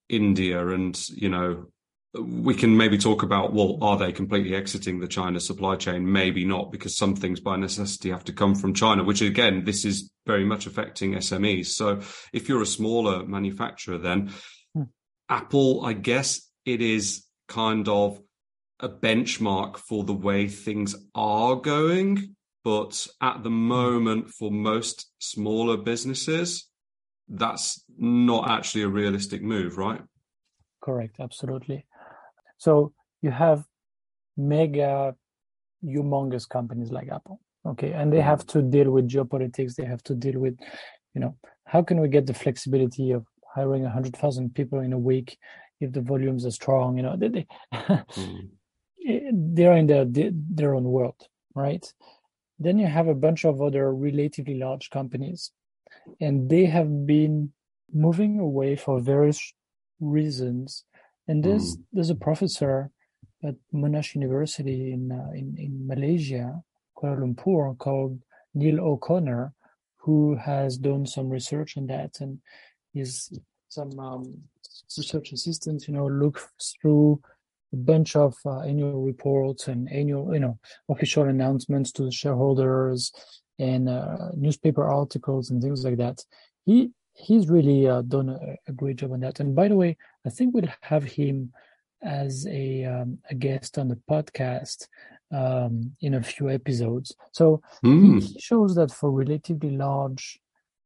[0.10, 1.68] India and, you know,
[2.14, 6.44] we can maybe talk about well are they completely exiting the china supply chain maybe
[6.44, 10.12] not because some things by necessity have to come from china which again this is
[10.26, 12.00] very much affecting smes so
[12.34, 14.32] if you're a smaller manufacturer then
[14.74, 14.84] hmm.
[15.30, 18.20] apple i guess it is kind of
[18.80, 25.78] a benchmark for the way things are going but at the moment for most smaller
[25.78, 26.68] businesses
[27.28, 30.02] that's not actually a realistic move right
[30.82, 31.86] correct absolutely
[32.60, 33.64] so you have
[34.38, 35.16] mega,
[35.84, 38.28] humongous companies like Apple, okay, and they mm-hmm.
[38.28, 39.76] have to deal with geopolitics.
[39.76, 40.58] They have to deal with,
[41.14, 44.94] you know, how can we get the flexibility of hiring a hundred thousand people in
[44.94, 45.38] a week
[45.80, 46.98] if the volumes are strong?
[46.98, 48.50] You know, they, they mm.
[49.34, 51.20] They're in their their own world,
[51.56, 51.86] right?
[52.60, 55.52] Then you have a bunch of other relatively large companies,
[56.20, 57.54] and they have been
[57.92, 59.54] moving away for various
[60.00, 60.86] reasons
[61.30, 61.84] and there's mm.
[61.94, 62.90] there's a professor
[63.44, 66.62] at Monash University in, uh, in in Malaysia,
[66.98, 68.20] Kuala Lumpur, called
[68.56, 69.54] Neil O'Connor,
[69.98, 72.40] who has done some research on that, and
[72.94, 73.32] he's
[73.70, 74.24] some um,
[74.98, 76.42] research assistants, you know, look
[76.82, 77.22] through
[77.74, 80.58] a bunch of uh, annual reports and annual, you know,
[80.90, 83.12] official announcements to the shareholders
[83.60, 86.24] and uh, newspaper articles and things like that.
[86.66, 89.42] He he's really uh, done a, a, great job on that.
[89.42, 91.52] And by the way, I think we'll have him
[92.02, 94.88] as a um, a guest on the podcast
[95.32, 97.16] um, in a few episodes.
[97.32, 98.24] So mm.
[98.24, 100.40] he shows that for relatively large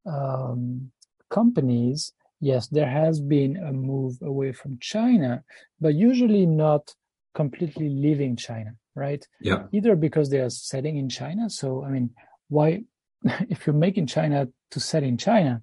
[0.05, 0.91] um,
[1.29, 5.43] companies, yes, there has been a move away from China,
[5.79, 6.93] but usually not
[7.33, 9.25] completely leaving China, right?
[9.41, 9.63] Yeah.
[9.71, 11.49] Either because they are selling in China.
[11.49, 12.11] So I mean,
[12.49, 12.83] why,
[13.23, 15.61] if you're making China to sell in China,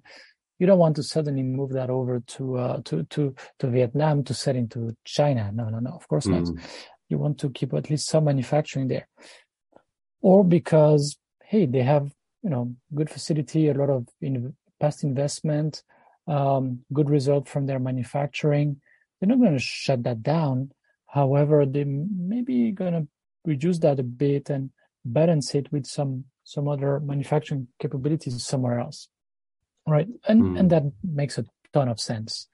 [0.59, 4.33] you don't want to suddenly move that over to uh, to to to Vietnam to
[4.33, 5.51] sell into China.
[5.53, 5.91] No, no, no.
[5.91, 6.33] Of course mm.
[6.33, 6.63] not.
[7.09, 9.07] You want to keep at least some manufacturing there,
[10.21, 12.11] or because hey, they have
[12.43, 15.83] you know good facility, a lot of in, past investment,
[16.27, 18.81] um, good result from their manufacturing.
[19.19, 20.71] They're not going to shut that down.
[21.07, 23.07] However, they may be going to
[23.45, 24.71] reduce that a bit and
[25.05, 29.07] balance it with some some other manufacturing capabilities somewhere else
[29.87, 30.59] right and mm.
[30.59, 32.47] and that makes a ton of sense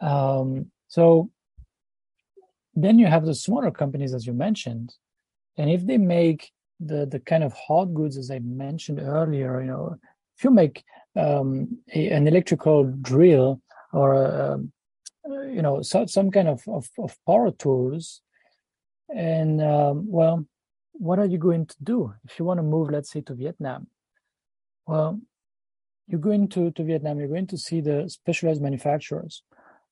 [0.00, 1.30] um, so
[2.74, 4.94] then you have the smaller companies as you mentioned
[5.56, 6.50] and if they make
[6.80, 9.96] the the kind of hard goods as i mentioned earlier you know
[10.36, 10.84] if you make
[11.16, 13.60] um, a, an electrical drill
[13.92, 14.72] or a, um,
[15.50, 18.22] you know so, some kind of, of, of power tools
[19.14, 20.46] and um, well
[20.92, 23.86] what are you going to do if you want to move let's say to vietnam
[24.86, 25.20] well
[26.12, 29.42] you're going to, to Vietnam, you're going to see the specialized manufacturers.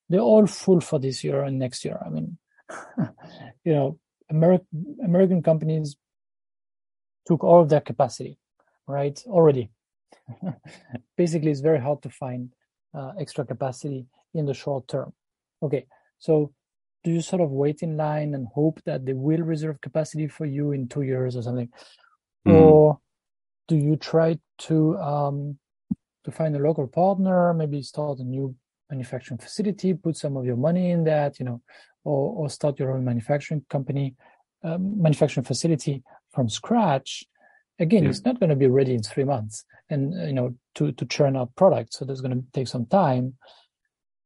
[0.09, 1.99] They're all full for this year and next year.
[2.05, 2.37] I mean,
[3.63, 5.95] you know, American American companies
[7.25, 8.37] took all of their capacity,
[8.87, 9.21] right?
[9.25, 9.71] Already.
[11.17, 12.49] Basically, it's very hard to find
[12.93, 15.13] uh, extra capacity in the short term.
[15.63, 15.85] Okay,
[16.19, 16.53] so
[17.03, 20.45] do you sort of wait in line and hope that they will reserve capacity for
[20.45, 21.69] you in two years or something,
[22.47, 22.53] mm.
[22.53, 22.99] or
[23.67, 25.57] do you try to um,
[26.23, 28.55] to find a local partner, maybe start a new
[28.89, 31.61] manufacturing facility, put some of your money in that, you know,
[32.03, 34.15] or, or start your own manufacturing company,
[34.63, 37.23] um, manufacturing facility from scratch.
[37.79, 38.09] Again, yeah.
[38.09, 41.05] it's not going to be ready in three months, and uh, you know, to to
[41.05, 41.97] churn out products.
[41.97, 43.35] So there's going to take some time.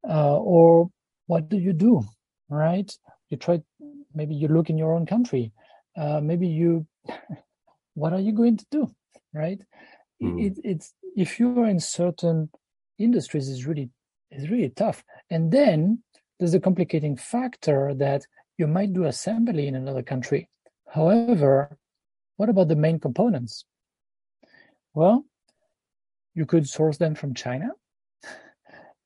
[0.07, 0.89] Uh, or
[1.25, 2.03] what do you do,
[2.49, 2.91] right?
[3.29, 3.61] You try.
[4.13, 5.51] Maybe you look in your own country.
[5.97, 6.85] Uh, maybe you.
[7.93, 8.93] what are you going to do,
[9.33, 9.61] right?
[10.21, 10.45] Mm.
[10.45, 12.49] It, it's if you're in certain
[12.97, 13.89] industries, is really
[14.31, 15.03] is really tough.
[15.29, 16.03] And then
[16.39, 18.25] there's a complicating factor that
[18.57, 20.49] you might do assembly in another country.
[20.89, 21.77] However,
[22.37, 23.65] what about the main components?
[24.93, 25.25] Well,
[26.33, 27.69] you could source them from China.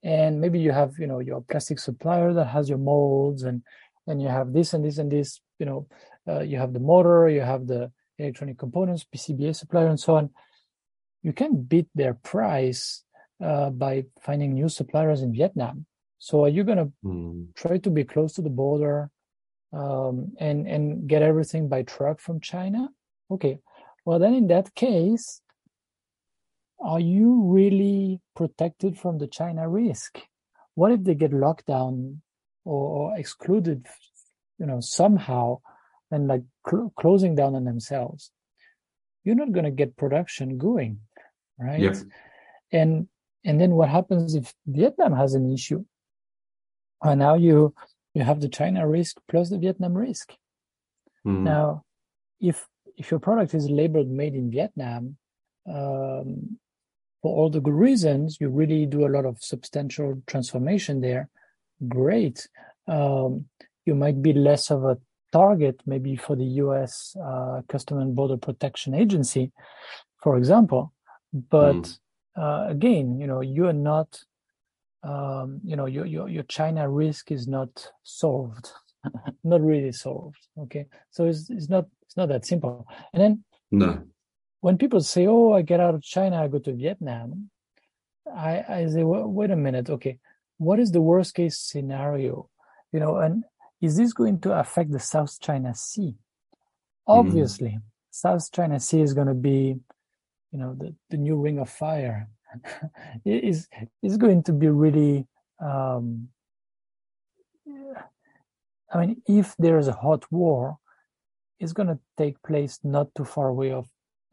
[0.02, 3.64] And maybe you have, you know, your plastic supplier that has your molds and
[4.08, 5.88] and you have this and this and this, you know,
[6.28, 10.30] uh, you have the motor, you have the electronic components, PCBA supplier, and so on
[11.22, 13.04] you can beat their price
[13.44, 15.86] uh, by finding new suppliers in Vietnam.
[16.18, 17.48] So are you going to mm.
[17.56, 19.10] try to be close to the border
[19.72, 22.90] um, and and get everything by truck from China?
[23.32, 23.60] Okay,
[24.06, 25.42] well then in that case,
[26.80, 30.20] are you really protected from the China risk?
[30.76, 32.22] What if they get locked down
[32.64, 33.86] or, or excluded,
[34.58, 35.60] you know, somehow,
[36.10, 38.32] and like cl- closing down on themselves?
[39.26, 41.02] You're not going to get production going
[41.60, 41.80] right?
[41.80, 41.94] Yeah.
[42.72, 43.08] And
[43.44, 45.86] and then what happens if Vietnam has an issue?
[47.04, 47.74] And now you
[48.14, 50.34] you have the China risk plus the Vietnam risk.
[51.26, 51.42] Mm.
[51.42, 51.84] Now,
[52.40, 52.68] if
[53.00, 55.16] if your product is labeled made in Vietnam,
[55.68, 56.60] um,
[57.22, 61.30] for all the good reasons, you really do a lot of substantial transformation there.
[61.88, 62.48] Great.
[62.88, 63.46] Um,
[63.86, 64.98] you might be less of a
[65.32, 67.16] target, maybe for the U.S.
[67.22, 69.52] Uh, Custom and Border Protection Agency,
[70.22, 70.94] for example.
[71.34, 72.00] But mm.
[72.38, 74.22] uh, again, you know, you are not,
[75.04, 78.72] um, you know, your, your, your China risk is not solved,
[79.44, 80.48] not really solved.
[80.58, 80.88] Okay.
[81.12, 82.88] So it's, it's not, it's not that simple.
[83.14, 84.04] And then no.
[84.62, 87.52] when people say, oh, I get out of China, I go to Vietnam,
[88.36, 89.90] I, I say, well, wait a minute.
[89.90, 90.18] Okay.
[90.58, 92.50] What is the worst case scenario?
[92.92, 93.44] You know, and
[93.80, 96.16] is this going to affect the South China Sea?
[97.08, 97.20] Hmm.
[97.20, 97.82] Obviously, mm.
[98.10, 99.80] South China Sea is going to be
[100.52, 102.28] you know the, the new ring of fire
[103.26, 103.68] is
[104.02, 105.28] is going to be really
[105.62, 106.30] um,
[108.92, 110.78] I mean if there is a hot war
[111.60, 113.88] it's going to take place not too far away of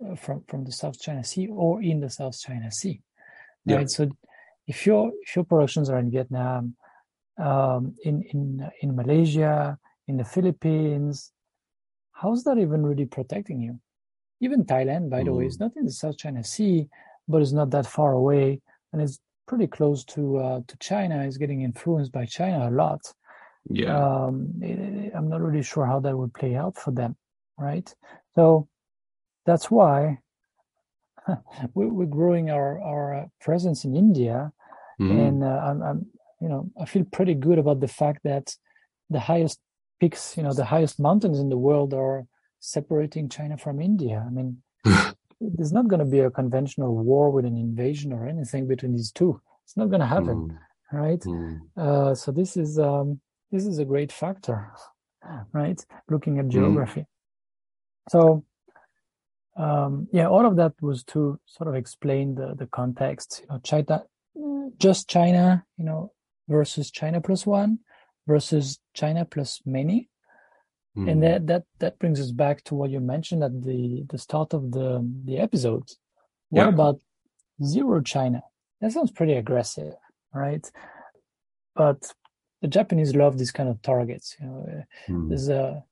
[0.05, 3.01] uh, from from the South China Sea or in the South China Sea
[3.66, 3.87] right yeah.
[3.87, 4.09] so
[4.66, 6.77] if your if your productions are in Vietnam
[7.39, 11.33] um, in in in Malaysia in the Philippines
[12.12, 13.79] how's that even really protecting you
[14.41, 15.61] even Thailand, by the way, is mm.
[15.61, 16.89] not in the South China Sea,
[17.29, 18.61] but it's not that far away,
[18.93, 21.24] and it's pretty close to uh, to China.
[21.24, 23.01] It's getting influenced by China a lot.
[23.68, 24.52] Yeah, um,
[25.14, 27.16] I'm not really sure how that would play out for them,
[27.58, 27.92] right?
[28.34, 28.68] So
[29.44, 30.18] that's why
[31.74, 34.52] we're growing our our uh, presence in India,
[35.00, 35.10] mm.
[35.10, 36.06] and uh, I'm, I'm
[36.40, 38.54] you know I feel pretty good about the fact that
[39.10, 39.60] the highest
[40.00, 42.26] peaks, you know, the highest mountains in the world are
[42.60, 44.24] separating China from India.
[44.26, 44.62] I mean,
[45.40, 49.12] there's not going to be a conventional war with an invasion or anything between these
[49.12, 49.40] two.
[49.64, 50.58] It's not going to happen, mm.
[50.92, 51.20] right?
[51.20, 51.60] Mm.
[51.76, 53.20] Uh, so this is um,
[53.51, 54.72] this is a great factor,
[55.53, 55.84] right?
[56.09, 57.01] Looking at geography.
[57.01, 57.07] Mm.
[58.11, 58.44] So
[59.57, 63.40] um, yeah, all of that was to sort of explain the the context.
[63.42, 64.05] You know, China,
[64.78, 66.12] just China, you know,
[66.49, 67.78] versus China plus one
[68.26, 70.11] versus China plus many.
[70.97, 71.11] Mm.
[71.11, 74.55] And that, that that brings us back to what you mentioned at the the start
[74.55, 75.88] of the the episode.
[76.51, 76.68] What yeah.
[76.68, 77.01] about
[77.62, 78.42] zero China?
[78.80, 79.94] That sounds pretty aggressive,
[80.34, 80.70] right?
[81.74, 82.12] But
[82.66, 84.36] the Japanese love these kind of targets.
[84.40, 85.28] You know, mm.
[85.28, 85.84] there's a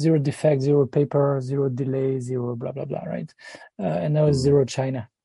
[0.00, 3.32] zero defect, zero paper, zero delay, zero blah blah blah, right?
[3.78, 4.34] Uh, and now mm.
[4.34, 5.08] zero China.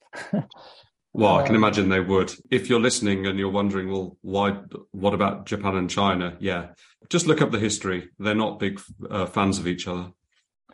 [1.17, 2.33] Well, I can um, imagine they would.
[2.51, 4.59] If you're listening and you're wondering, well, why?
[4.91, 6.35] What about Japan and China?
[6.41, 6.71] Yeah,
[7.09, 8.09] just look up the history.
[8.19, 10.11] They're not big uh, fans of each other.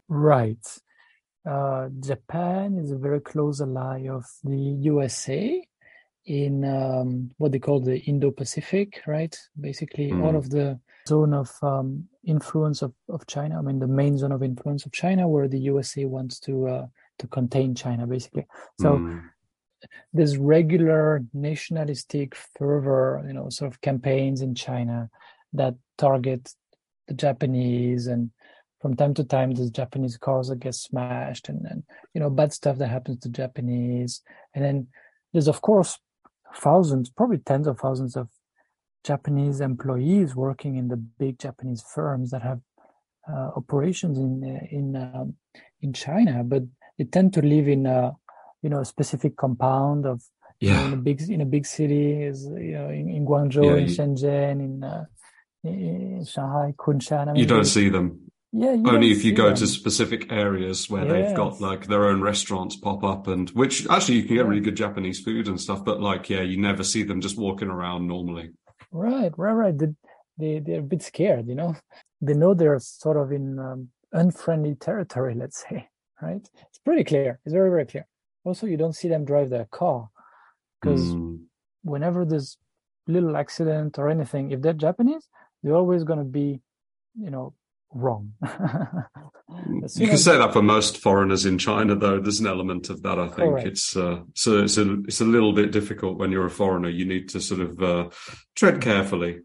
[0.08, 0.66] Right.
[1.48, 5.64] Uh, Japan is a very close ally of the USA
[6.26, 9.36] in um, what they call the Indo-Pacific, right?
[9.60, 10.24] Basically, mm.
[10.24, 13.58] all of the zone of um, influence of, of China.
[13.58, 16.86] I mean, the main zone of influence of China, where the USA wants to uh,
[17.20, 18.46] to contain China, basically.
[18.80, 18.94] So.
[18.94, 19.30] Mm
[20.14, 25.10] there's regular nationalistic fervor, you know, sort of campaigns in China
[25.54, 26.54] that target
[27.08, 28.32] the Japanese and
[28.80, 32.52] from time to time there's Japanese cars that get smashed and, then you know bad
[32.52, 34.22] stuff that happens to Japanese.
[34.56, 34.88] And then
[35.34, 36.00] there's of course
[36.56, 38.30] thousands, probably tens of thousands of
[39.04, 42.60] Japanese employees working in the big Japanese firms that have
[43.32, 45.36] uh, operations in in um,
[45.82, 46.64] in China, but
[46.98, 48.12] they tend to live in uh,
[48.62, 50.24] you know a specific compound of
[50.62, 50.74] yeah.
[50.74, 53.66] You know, in a big in a big city is you know in, in Guangzhou,
[53.66, 55.06] yeah, in you, Shenzhen, in, uh,
[55.64, 57.30] in Shanghai, Kunshan.
[57.30, 58.31] I mean, you don't see them.
[58.54, 59.56] Yeah, only if you go them.
[59.56, 61.12] to specific areas where yes.
[61.30, 64.62] they've got like their own restaurants pop up, and which actually you can get really
[64.62, 65.86] good Japanese food and stuff.
[65.86, 68.52] But like, yeah, you never see them just walking around normally.
[68.92, 69.78] Right, right, right.
[69.78, 69.88] They,
[70.38, 71.78] they they're a bit scared, you know.
[72.20, 75.34] They know they're sort of in um, unfriendly territory.
[75.34, 75.88] Let's say,
[76.22, 76.46] right?
[76.68, 77.40] It's pretty clear.
[77.46, 78.06] It's very very clear.
[78.44, 80.10] Also, you don't see them drive their car
[80.82, 81.40] because mm.
[81.84, 82.58] whenever there's
[83.08, 85.28] little accident or anything, if they're Japanese,
[85.64, 86.60] they're always going to be,
[87.18, 87.54] you know,
[87.94, 88.34] wrong.
[88.44, 92.20] you can say that for most foreigners in China, though.
[92.20, 93.20] There's an element of that.
[93.20, 93.68] I think Correct.
[93.68, 96.90] it's uh, so it's a it's a little bit difficult when you're a foreigner.
[96.90, 98.10] You need to sort of uh,
[98.56, 99.42] tread carefully.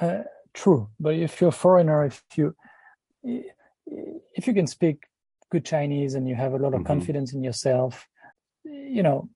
[0.00, 0.22] Uh,
[0.54, 2.54] true, but if you're a foreigner, if you
[3.22, 5.04] if you can speak
[5.50, 6.86] good Chinese and you have a lot of mm-hmm.
[6.86, 8.06] confidence in yourself,
[8.64, 9.28] you know,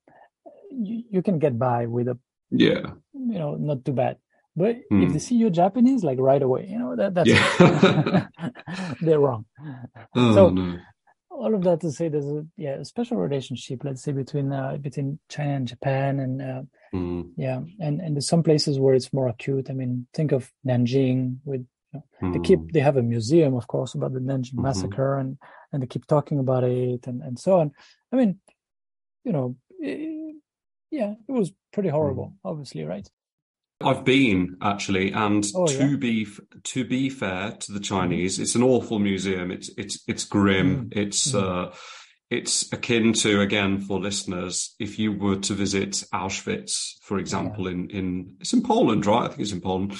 [0.71, 2.17] you, you, can get by with a
[2.51, 4.17] yeah, you know, not too bad.
[4.55, 5.05] But mm.
[5.05, 8.27] if they see you're Japanese, like right away, you know that that's yeah.
[9.01, 9.45] they're wrong.
[10.17, 10.77] Oh, so no.
[11.29, 14.77] all of that to say, there's a yeah a special relationship, let's say between uh,
[14.77, 16.61] between China and Japan, and uh,
[16.93, 17.29] mm.
[17.35, 19.69] yeah, and and some places where it's more acute.
[19.69, 21.65] I mean, think of Nanjing with
[22.21, 22.33] mm.
[22.33, 24.63] they keep they have a museum, of course, about the Nanjing mm-hmm.
[24.63, 25.37] massacre, and
[25.73, 27.71] and they keep talking about it, and and so on.
[28.13, 28.39] I mean,
[29.25, 30.35] you know, it,
[30.91, 32.49] yeah, it was pretty horrible, mm.
[32.49, 33.09] obviously, right?
[33.81, 35.95] I've been actually, and oh, to yeah?
[35.97, 36.27] be
[36.63, 38.41] to be fair to the Chinese, mm.
[38.41, 39.51] it's an awful museum.
[39.51, 40.89] It's it's it's grim.
[40.89, 40.97] Mm.
[40.97, 41.41] It's mm.
[41.41, 41.71] uh,
[42.29, 47.71] it's akin to again for listeners if you were to visit Auschwitz, for example, yeah.
[47.71, 49.25] in in it's in Poland, right?
[49.25, 49.95] I think it's in Poland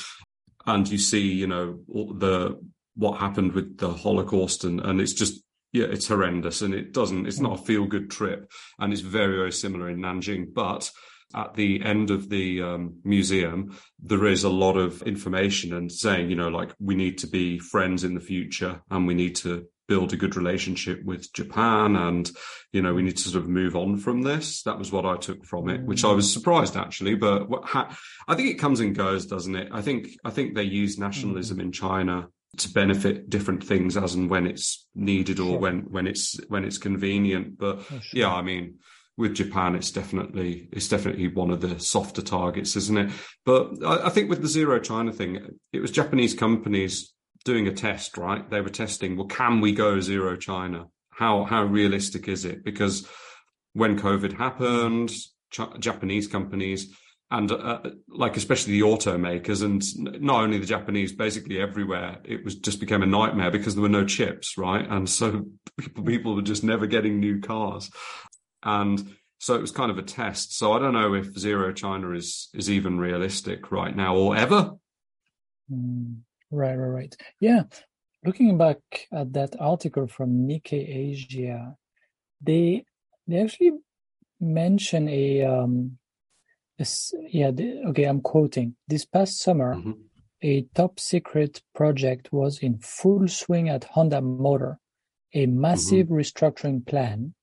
[0.65, 2.59] and you see, you know, the
[2.95, 7.27] what happened with the Holocaust, and and it's just yeah, it's horrendous, and it doesn't.
[7.27, 10.91] It's not a feel good trip, and it's very very similar in Nanjing, but.
[11.35, 16.29] At the end of the um, museum, there is a lot of information and saying,
[16.29, 19.67] you know, like we need to be friends in the future and we need to
[19.87, 22.31] build a good relationship with Japan and
[22.71, 25.15] you know we need to sort of move on from this that was what I
[25.17, 27.47] took from it which I was surprised actually but
[28.27, 31.59] I think it comes and goes doesn't it I think I think they use nationalism
[31.59, 35.59] in China to benefit different things as and when it's needed or sure.
[35.59, 38.21] when when it's when it's convenient but oh, sure.
[38.21, 38.75] yeah I mean
[39.17, 43.11] with Japan, it's definitely it's definitely one of the softer targets, isn't it?
[43.45, 47.13] But I, I, think with the zero China thing, it was Japanese companies
[47.45, 48.49] doing a test, right?
[48.49, 50.87] They were testing, well, can we go zero China?
[51.11, 52.63] How how realistic is it?
[52.63, 53.07] Because
[53.73, 55.11] when COVID happened,
[55.51, 56.93] Ch- Japanese companies
[57.31, 59.83] and uh, like especially the automakers and
[60.21, 63.89] not only the Japanese, basically everywhere, it was just became a nightmare because there were
[63.89, 64.85] no chips, right?
[64.87, 65.45] And so
[65.79, 67.89] people, people were just never getting new cars,
[68.65, 70.57] and so it was kind of a test.
[70.57, 74.73] So I don't know if zero China is is even realistic right now or ever.
[75.71, 76.17] Mm.
[76.51, 77.15] Right, right, right.
[77.39, 77.63] Yeah.
[78.23, 78.77] Looking back
[79.11, 81.75] at that article from Nikkei Asia,
[82.41, 82.85] they
[83.27, 83.73] they actually
[84.39, 85.97] mention a um,
[87.29, 87.51] yeah,
[87.87, 88.75] okay, I'm quoting.
[88.87, 89.91] This past summer, mm-hmm.
[90.41, 94.79] a top secret project was in full swing at Honda Motor,
[95.33, 96.15] a massive mm-hmm.
[96.15, 97.33] restructuring plan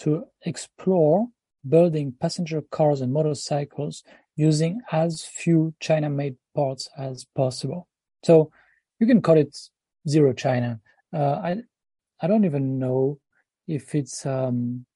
[0.00, 1.28] to explore
[1.68, 4.02] building passenger cars and motorcycles
[4.36, 7.86] using as few China made parts as possible.
[8.24, 8.50] So
[8.98, 9.56] you can call it
[10.08, 10.80] zero China.
[11.12, 11.56] Uh, I,
[12.20, 13.18] I don't even know
[13.68, 14.86] if it's, um,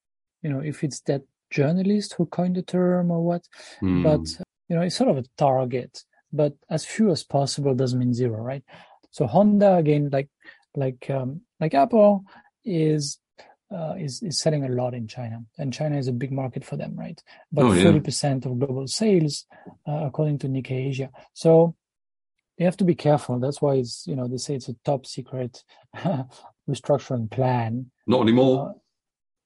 [0.42, 3.42] you know, if it's that journalist who coined the term or what,
[3.82, 4.02] mm.
[4.02, 8.14] but you know, it's sort of a target, but as few as possible doesn't mean
[8.14, 8.62] zero, right?
[9.10, 10.28] So Honda again, like,
[10.74, 12.24] like, um, like Apple
[12.64, 13.18] is
[13.70, 16.76] uh, is is selling a lot in China, and China is a big market for
[16.76, 17.20] them, right?
[17.52, 19.46] But thirty oh, percent of global sales,
[19.88, 21.10] uh, according to Nikkei Asia.
[21.32, 21.74] So
[22.58, 23.38] you have to be careful.
[23.38, 25.64] That's why it's you know they say it's a top secret
[26.68, 27.90] restructuring plan.
[28.06, 28.76] Not anymore.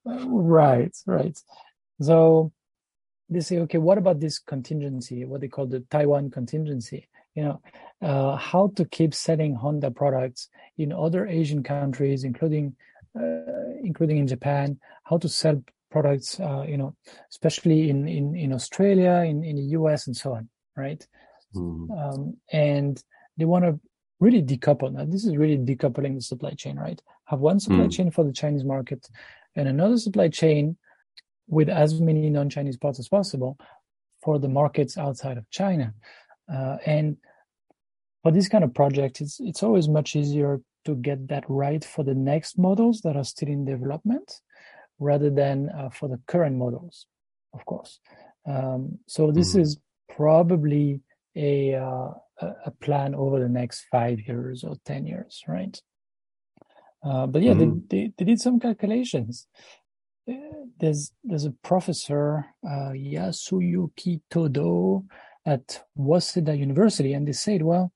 [0.08, 1.38] Uh, right, right.
[2.00, 2.52] So
[3.28, 5.24] they say, okay, what about this contingency?
[5.24, 7.08] What they call the Taiwan contingency?
[7.34, 7.62] You know,
[8.02, 10.48] uh, how to keep selling Honda products
[10.78, 12.74] in other Asian countries, including
[13.82, 16.94] including in Japan, how to sell products, uh, you know,
[17.30, 21.04] especially in, in, in Australia, in, in the US and so on, right?
[21.54, 21.90] Mm-hmm.
[21.90, 23.02] Um, and
[23.36, 23.80] they want to
[24.20, 24.92] really decouple.
[24.92, 27.00] Now, this is really decoupling the supply chain, right?
[27.24, 27.92] Have one supply mm.
[27.92, 29.08] chain for the Chinese market
[29.56, 30.76] and another supply chain
[31.48, 33.58] with as many non-Chinese parts as possible
[34.22, 35.94] for the markets outside of China.
[36.52, 37.16] Uh, and
[38.22, 42.04] for this kind of project, it's it's always much easier to get that right for
[42.04, 44.40] the next models that are still in development
[44.98, 47.06] rather than uh, for the current models,
[47.54, 48.00] of course.
[48.46, 49.60] Um, so this mm-hmm.
[49.60, 49.78] is
[50.14, 51.00] probably
[51.36, 52.10] a, uh,
[52.40, 55.80] a plan over the next five years or 10 years, right?
[57.02, 57.80] Uh, but yeah, mm-hmm.
[57.88, 59.46] they, they, they, did some calculations.
[60.30, 60.34] Uh,
[60.78, 65.04] there's there's a professor uh, Yasuyuki Todo
[65.46, 67.92] at Waseda University, and they said, well,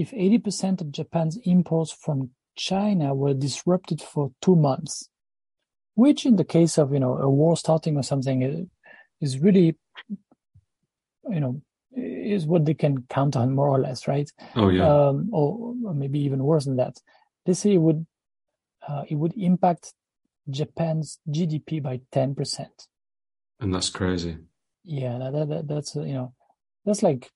[0.00, 5.10] if 80% of Japan's imports from China were disrupted for two months,
[5.94, 8.66] which in the case of, you know, a war starting or something
[9.20, 9.76] is really,
[11.28, 11.60] you know,
[11.94, 14.30] is what they can count on more or less, right?
[14.56, 14.88] Oh yeah.
[14.88, 16.96] Um, or, or, maybe even worse than that.
[17.44, 18.06] They say it would,
[18.88, 19.92] uh, it would impact
[20.48, 22.68] Japan's GDP by 10%.
[23.60, 24.38] And that's crazy.
[24.82, 26.32] Yeah, that, that, that's, you know,
[26.86, 27.30] that's like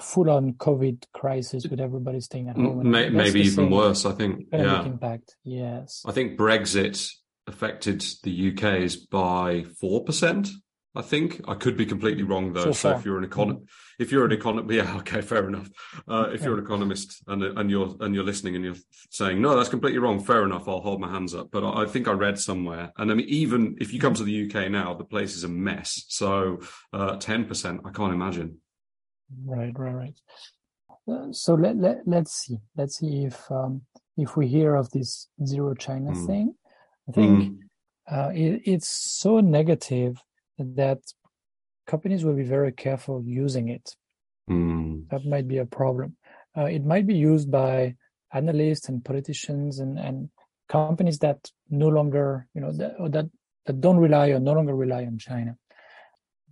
[0.00, 2.90] full on COVID crisis with everybody staying at home.
[2.90, 4.46] May, maybe even worse, I think.
[4.52, 4.84] Yeah.
[4.84, 5.36] Impact.
[5.44, 6.02] Yes.
[6.06, 7.10] I think Brexit
[7.46, 10.50] affected the UK's by 4%.
[10.94, 12.64] I think I could be completely wrong though.
[12.64, 14.02] So, so if you're an economist, mm-hmm.
[14.02, 15.70] if you're an economist, yeah, okay, fair enough.
[16.08, 16.46] Uh, if yeah.
[16.46, 18.74] you're an economist and and you're and you're listening and you're
[19.10, 20.18] saying no, that's completely wrong.
[20.18, 20.66] Fair enough.
[20.66, 21.50] I'll hold my hands up.
[21.52, 24.24] But I, I think I read somewhere, and I mean, even if you come to
[24.24, 26.04] the UK now, the place is a mess.
[26.08, 26.60] So
[26.92, 28.58] uh, ten uh, percent, I can't imagine.
[29.44, 30.20] Right, right, right.
[31.10, 32.58] Uh, so let, let let's see.
[32.76, 33.82] Let's see if um,
[34.16, 36.26] if we hear of this zero China mm.
[36.26, 36.54] thing.
[37.08, 37.58] I think mm.
[38.10, 40.22] uh, it, it's so negative
[40.58, 40.98] that
[41.86, 43.96] companies will be very careful using it.
[44.50, 45.08] Mm.
[45.10, 46.16] That might be a problem.
[46.56, 47.94] Uh, it might be used by
[48.32, 50.28] analysts and politicians and, and
[50.68, 53.30] companies that no longer, you know, that, that
[53.66, 55.56] that don't rely or no longer rely on China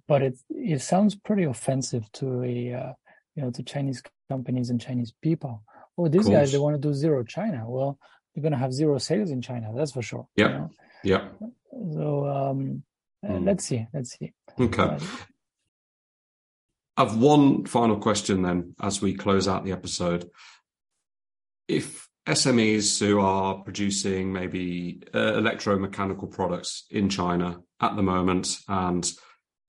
[0.08, 2.92] but it it sounds pretty offensive to a uh,
[3.34, 5.62] you know to Chinese companies and Chinese people.
[5.98, 7.64] Oh, these guys they want to do zero China.
[7.66, 7.98] Well,
[8.34, 9.72] they're going to have zero sales in China.
[9.74, 10.28] That's for sure.
[10.36, 10.70] Yeah, you know?
[11.04, 11.28] yeah.
[11.94, 12.82] So um,
[13.24, 13.44] mm.
[13.44, 14.32] let's see, let's see.
[14.60, 14.82] Okay.
[14.82, 14.98] Uh,
[16.98, 20.30] I've one final question then, as we close out the episode.
[21.68, 29.08] If SMEs who are producing maybe uh, electromechanical products in China at the moment and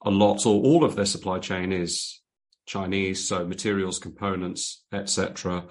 [0.04, 2.22] a lot or all of their supply chain is
[2.66, 5.66] Chinese, so materials, components, etc.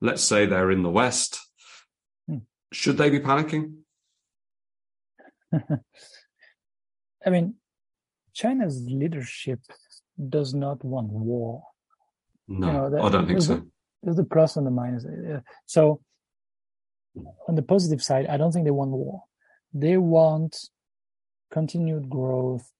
[0.00, 1.40] Let's say they're in the West.
[2.28, 2.38] Hmm.
[2.72, 3.78] Should they be panicking?
[7.26, 7.54] I mean,
[8.34, 9.60] China's leadership
[10.28, 11.62] does not want war.
[12.48, 13.62] No, you know, that, I don't think so.
[14.02, 15.04] there's the plus and the minus.
[15.66, 16.00] So,
[17.48, 19.22] on the positive side, I don't think they want war.
[19.72, 20.56] They want
[21.50, 22.70] continued growth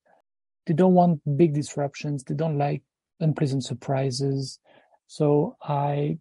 [0.66, 2.24] they don't want big disruptions.
[2.24, 2.82] They don't like
[3.20, 4.58] unpleasant surprises.
[5.06, 6.18] So I,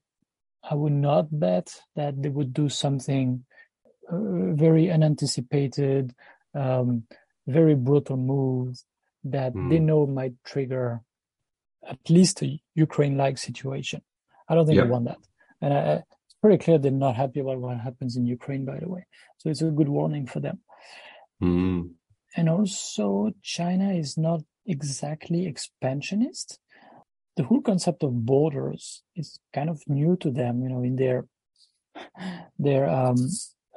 [0.64, 3.46] I would not bet that they would do something
[4.12, 6.14] uh, very unanticipated,
[6.54, 7.04] um,
[7.48, 8.86] very brutal moves
[9.24, 9.70] that mm.
[9.70, 11.02] they know might trigger
[11.88, 14.02] at least a Ukraine-like situation.
[14.48, 15.18] I don't think they want that,
[15.62, 18.66] and I, it's pretty clear they're not happy about what happens in Ukraine.
[18.66, 19.06] By the way,
[19.38, 20.60] so it's a good warning for them.
[21.42, 21.92] Mm.
[22.36, 26.60] And also, China is not exactly expansionist.
[27.36, 31.26] The whole concept of borders is kind of new to them, you know, in their
[32.60, 33.18] their um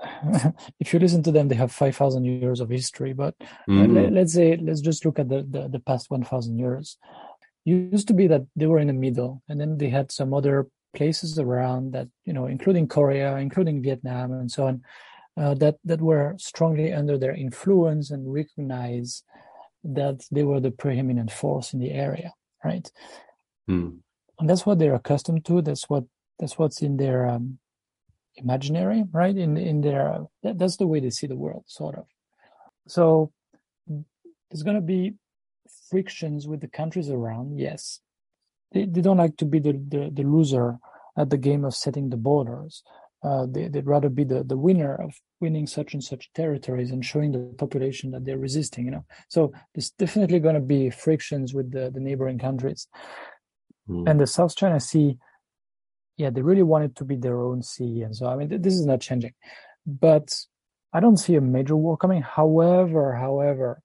[0.80, 3.12] if you listen to them, they have 5,000 years of history.
[3.12, 3.34] But
[3.68, 4.12] mm.
[4.12, 6.98] let, us say, let's just look at the, the, the past 1,000 years.
[7.64, 10.34] It used to be that they were in the middle, and then they had some
[10.34, 14.82] other places around that, you know, including Korea, including Vietnam, and so on,
[15.36, 19.22] uh, that that were strongly under their influence and recognize
[19.82, 22.32] that they were the preeminent force in the area,
[22.64, 22.90] right?
[23.68, 23.98] Mm.
[24.38, 25.62] And that's what they're accustomed to.
[25.62, 26.04] That's what
[26.38, 27.58] that's what's in their um,
[28.36, 29.36] imaginary, right?
[29.36, 32.06] In in their that, that's the way they see the world, sort of.
[32.86, 33.32] So
[33.86, 35.14] there's going to be
[35.90, 37.58] frictions with the countries around.
[37.58, 38.00] Yes,
[38.72, 40.78] they they don't like to be the the, the loser
[41.16, 42.82] at the game of setting the borders.
[43.24, 47.02] Uh, they, would rather be the, the winner of winning such and such territories and
[47.02, 49.04] showing the population that they're resisting, you know.
[49.28, 52.86] So there's definitely going to be frictions with the, the neighboring countries.
[53.88, 54.10] Mm.
[54.10, 55.16] And the South China Sea
[56.16, 58.02] yeah, they really want it to be their own sea.
[58.02, 59.34] And so, I mean, this is not changing.
[59.86, 60.34] But
[60.92, 62.22] I don't see a major war coming.
[62.22, 63.82] However, however,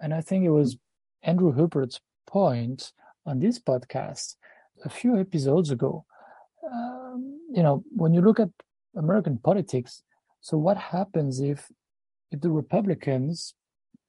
[0.00, 0.76] and I think it was
[1.22, 2.92] Andrew Hupert's point
[3.24, 4.36] on this podcast
[4.84, 6.04] a few episodes ago.
[6.72, 8.50] Um, you know, when you look at
[8.96, 10.02] American politics,
[10.40, 11.70] so what happens if
[12.30, 13.54] if the Republicans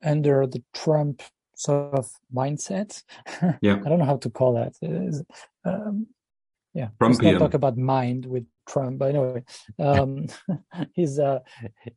[0.04, 1.22] under the Trump
[1.56, 3.04] sort of mindset,
[3.62, 3.80] yeah.
[3.84, 4.74] I don't know how to call that.
[5.66, 6.08] Um,
[6.78, 9.44] yeah let's not talk about mind with trump but anyway
[9.80, 10.28] um
[10.94, 11.40] his uh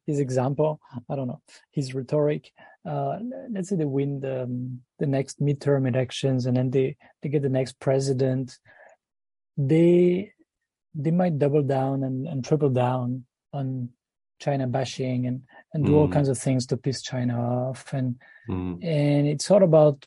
[0.06, 0.80] his example
[1.10, 2.50] i don't know his rhetoric
[2.88, 3.18] uh
[3.50, 7.42] let's say they win the um, the next midterm elections and then they they get
[7.42, 8.58] the next president
[9.58, 10.32] they
[10.94, 13.88] they might double down and, and triple down on
[14.40, 15.42] china bashing and
[15.74, 15.96] and do mm.
[15.96, 18.16] all kinds of things to piss china off and
[18.48, 18.82] mm.
[18.82, 20.06] and it's all about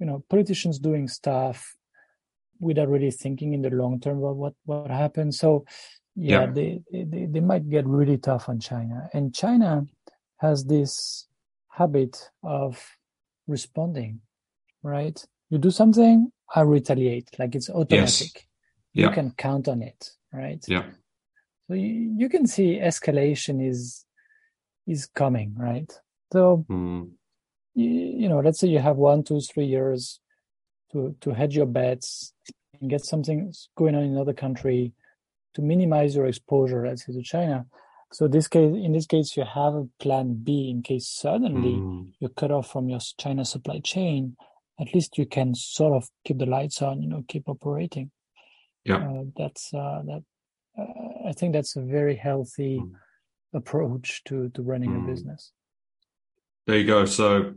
[0.00, 1.76] you know politicians doing stuff
[2.62, 5.38] without really thinking in the long term about what what happens.
[5.38, 5.66] So
[6.14, 6.46] yeah, yeah.
[6.46, 9.86] They, they they might get really tough on China, and China
[10.38, 11.26] has this
[11.68, 12.80] habit of
[13.46, 14.20] responding.
[14.82, 18.30] Right, you do something, I retaliate, like it's automatic.
[18.34, 18.44] Yes.
[18.92, 19.08] Yeah.
[19.08, 20.62] You can count on it, right?
[20.68, 20.84] Yeah.
[21.68, 24.04] So you, you can see escalation is
[24.86, 25.90] is coming, right?
[26.32, 27.10] So mm.
[27.74, 30.20] you, you know, let's say you have one, two, three years
[30.92, 32.34] to to hedge your bets
[32.80, 34.92] and get something going on in another country
[35.54, 37.66] to minimize your exposure, let's say to China.
[38.12, 42.08] So this case, in this case, you have a plan B in case suddenly mm.
[42.20, 44.36] you're cut off from your China supply chain.
[44.78, 48.10] At least you can sort of keep the lights on, you know, keep operating.
[48.84, 50.22] Yeah, uh, that's uh, that.
[50.78, 52.92] Uh, I think that's a very healthy mm.
[53.52, 55.04] approach to to running mm.
[55.04, 55.52] a business.
[56.66, 57.04] There you go.
[57.04, 57.54] So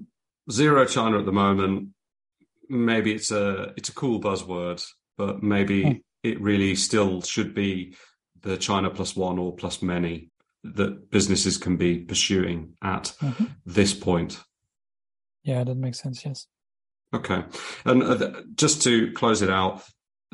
[0.52, 1.90] zero China at the moment
[2.70, 4.84] maybe it's a it's a cool buzzword,
[5.18, 6.02] but maybe mm.
[6.24, 7.96] it really still should be
[8.42, 10.30] the China plus one or plus many
[10.64, 13.46] that businesses can be pursuing at mm-hmm.
[13.66, 14.40] this point.
[15.44, 16.26] Yeah, that makes sense.
[16.26, 16.48] Yes.
[17.14, 17.44] Okay,
[17.86, 19.84] and uh, just to close it out,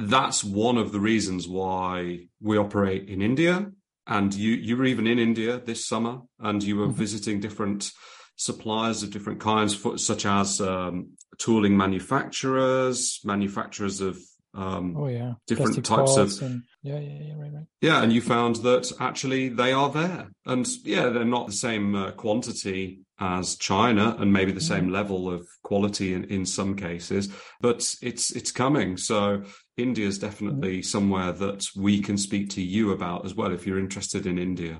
[0.10, 3.72] that's one of the reasons why we operate in India.
[4.08, 6.98] And you you were even in India this summer, and you were mm-hmm.
[6.98, 7.92] visiting different
[8.36, 14.18] suppliers of different kinds, such as um, tooling manufacturers, manufacturers of
[14.54, 17.66] um, oh yeah, different Plastic types of and, yeah, yeah, yeah, right, right.
[17.80, 21.96] Yeah, and you found that actually they are there, and yeah, they're not the same
[21.96, 24.68] uh, quantity as China, and maybe the mm.
[24.68, 27.30] same level of quality in, in some cases,
[27.62, 28.98] but it's it's coming.
[28.98, 29.44] So
[29.78, 30.86] India is definitely mm.
[30.86, 34.80] somewhere that we can speak to you about as well if you're interested in India.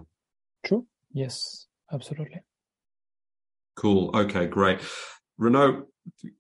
[0.66, 0.86] True.
[1.14, 2.42] Yes, absolutely.
[3.76, 4.12] Cool.
[4.16, 4.80] Okay, great.
[5.38, 5.88] Renaud,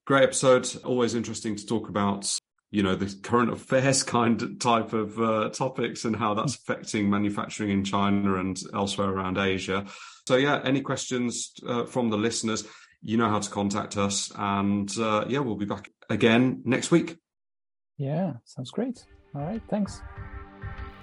[0.06, 0.70] great episode.
[0.84, 2.32] Always interesting to talk about,
[2.70, 7.72] you know, the current affairs kind type of uh, topics and how that's affecting manufacturing
[7.72, 9.86] in China and elsewhere around Asia.
[10.28, 12.68] So, yeah, any questions uh, from the listeners,
[13.02, 14.32] you know how to contact us.
[14.36, 17.18] And uh, yeah, we'll be back again next week.
[18.02, 19.06] Yeah, sounds great.
[19.36, 20.02] All right, thanks.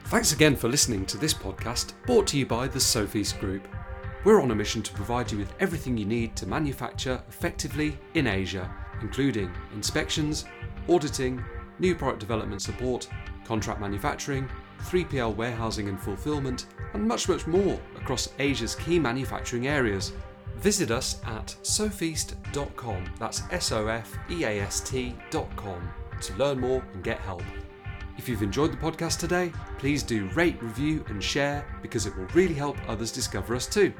[0.07, 3.69] Thanks again for listening to this podcast brought to you by the Sofeast Group.
[4.25, 8.27] We're on a mission to provide you with everything you need to manufacture effectively in
[8.27, 8.69] Asia,
[9.01, 10.45] including inspections,
[10.89, 11.45] auditing,
[11.79, 13.09] new product development support,
[13.45, 20.13] contract manufacturing, 3PL warehousing and fulfillment, and much, much more across Asia's key manufacturing areas.
[20.57, 25.89] Visit us at sofeast.com, that's S O F E A S T.com,
[26.23, 27.43] to learn more and get help.
[28.17, 32.27] If you've enjoyed the podcast today, please do rate, review, and share because it will
[32.35, 33.93] really help others discover us too.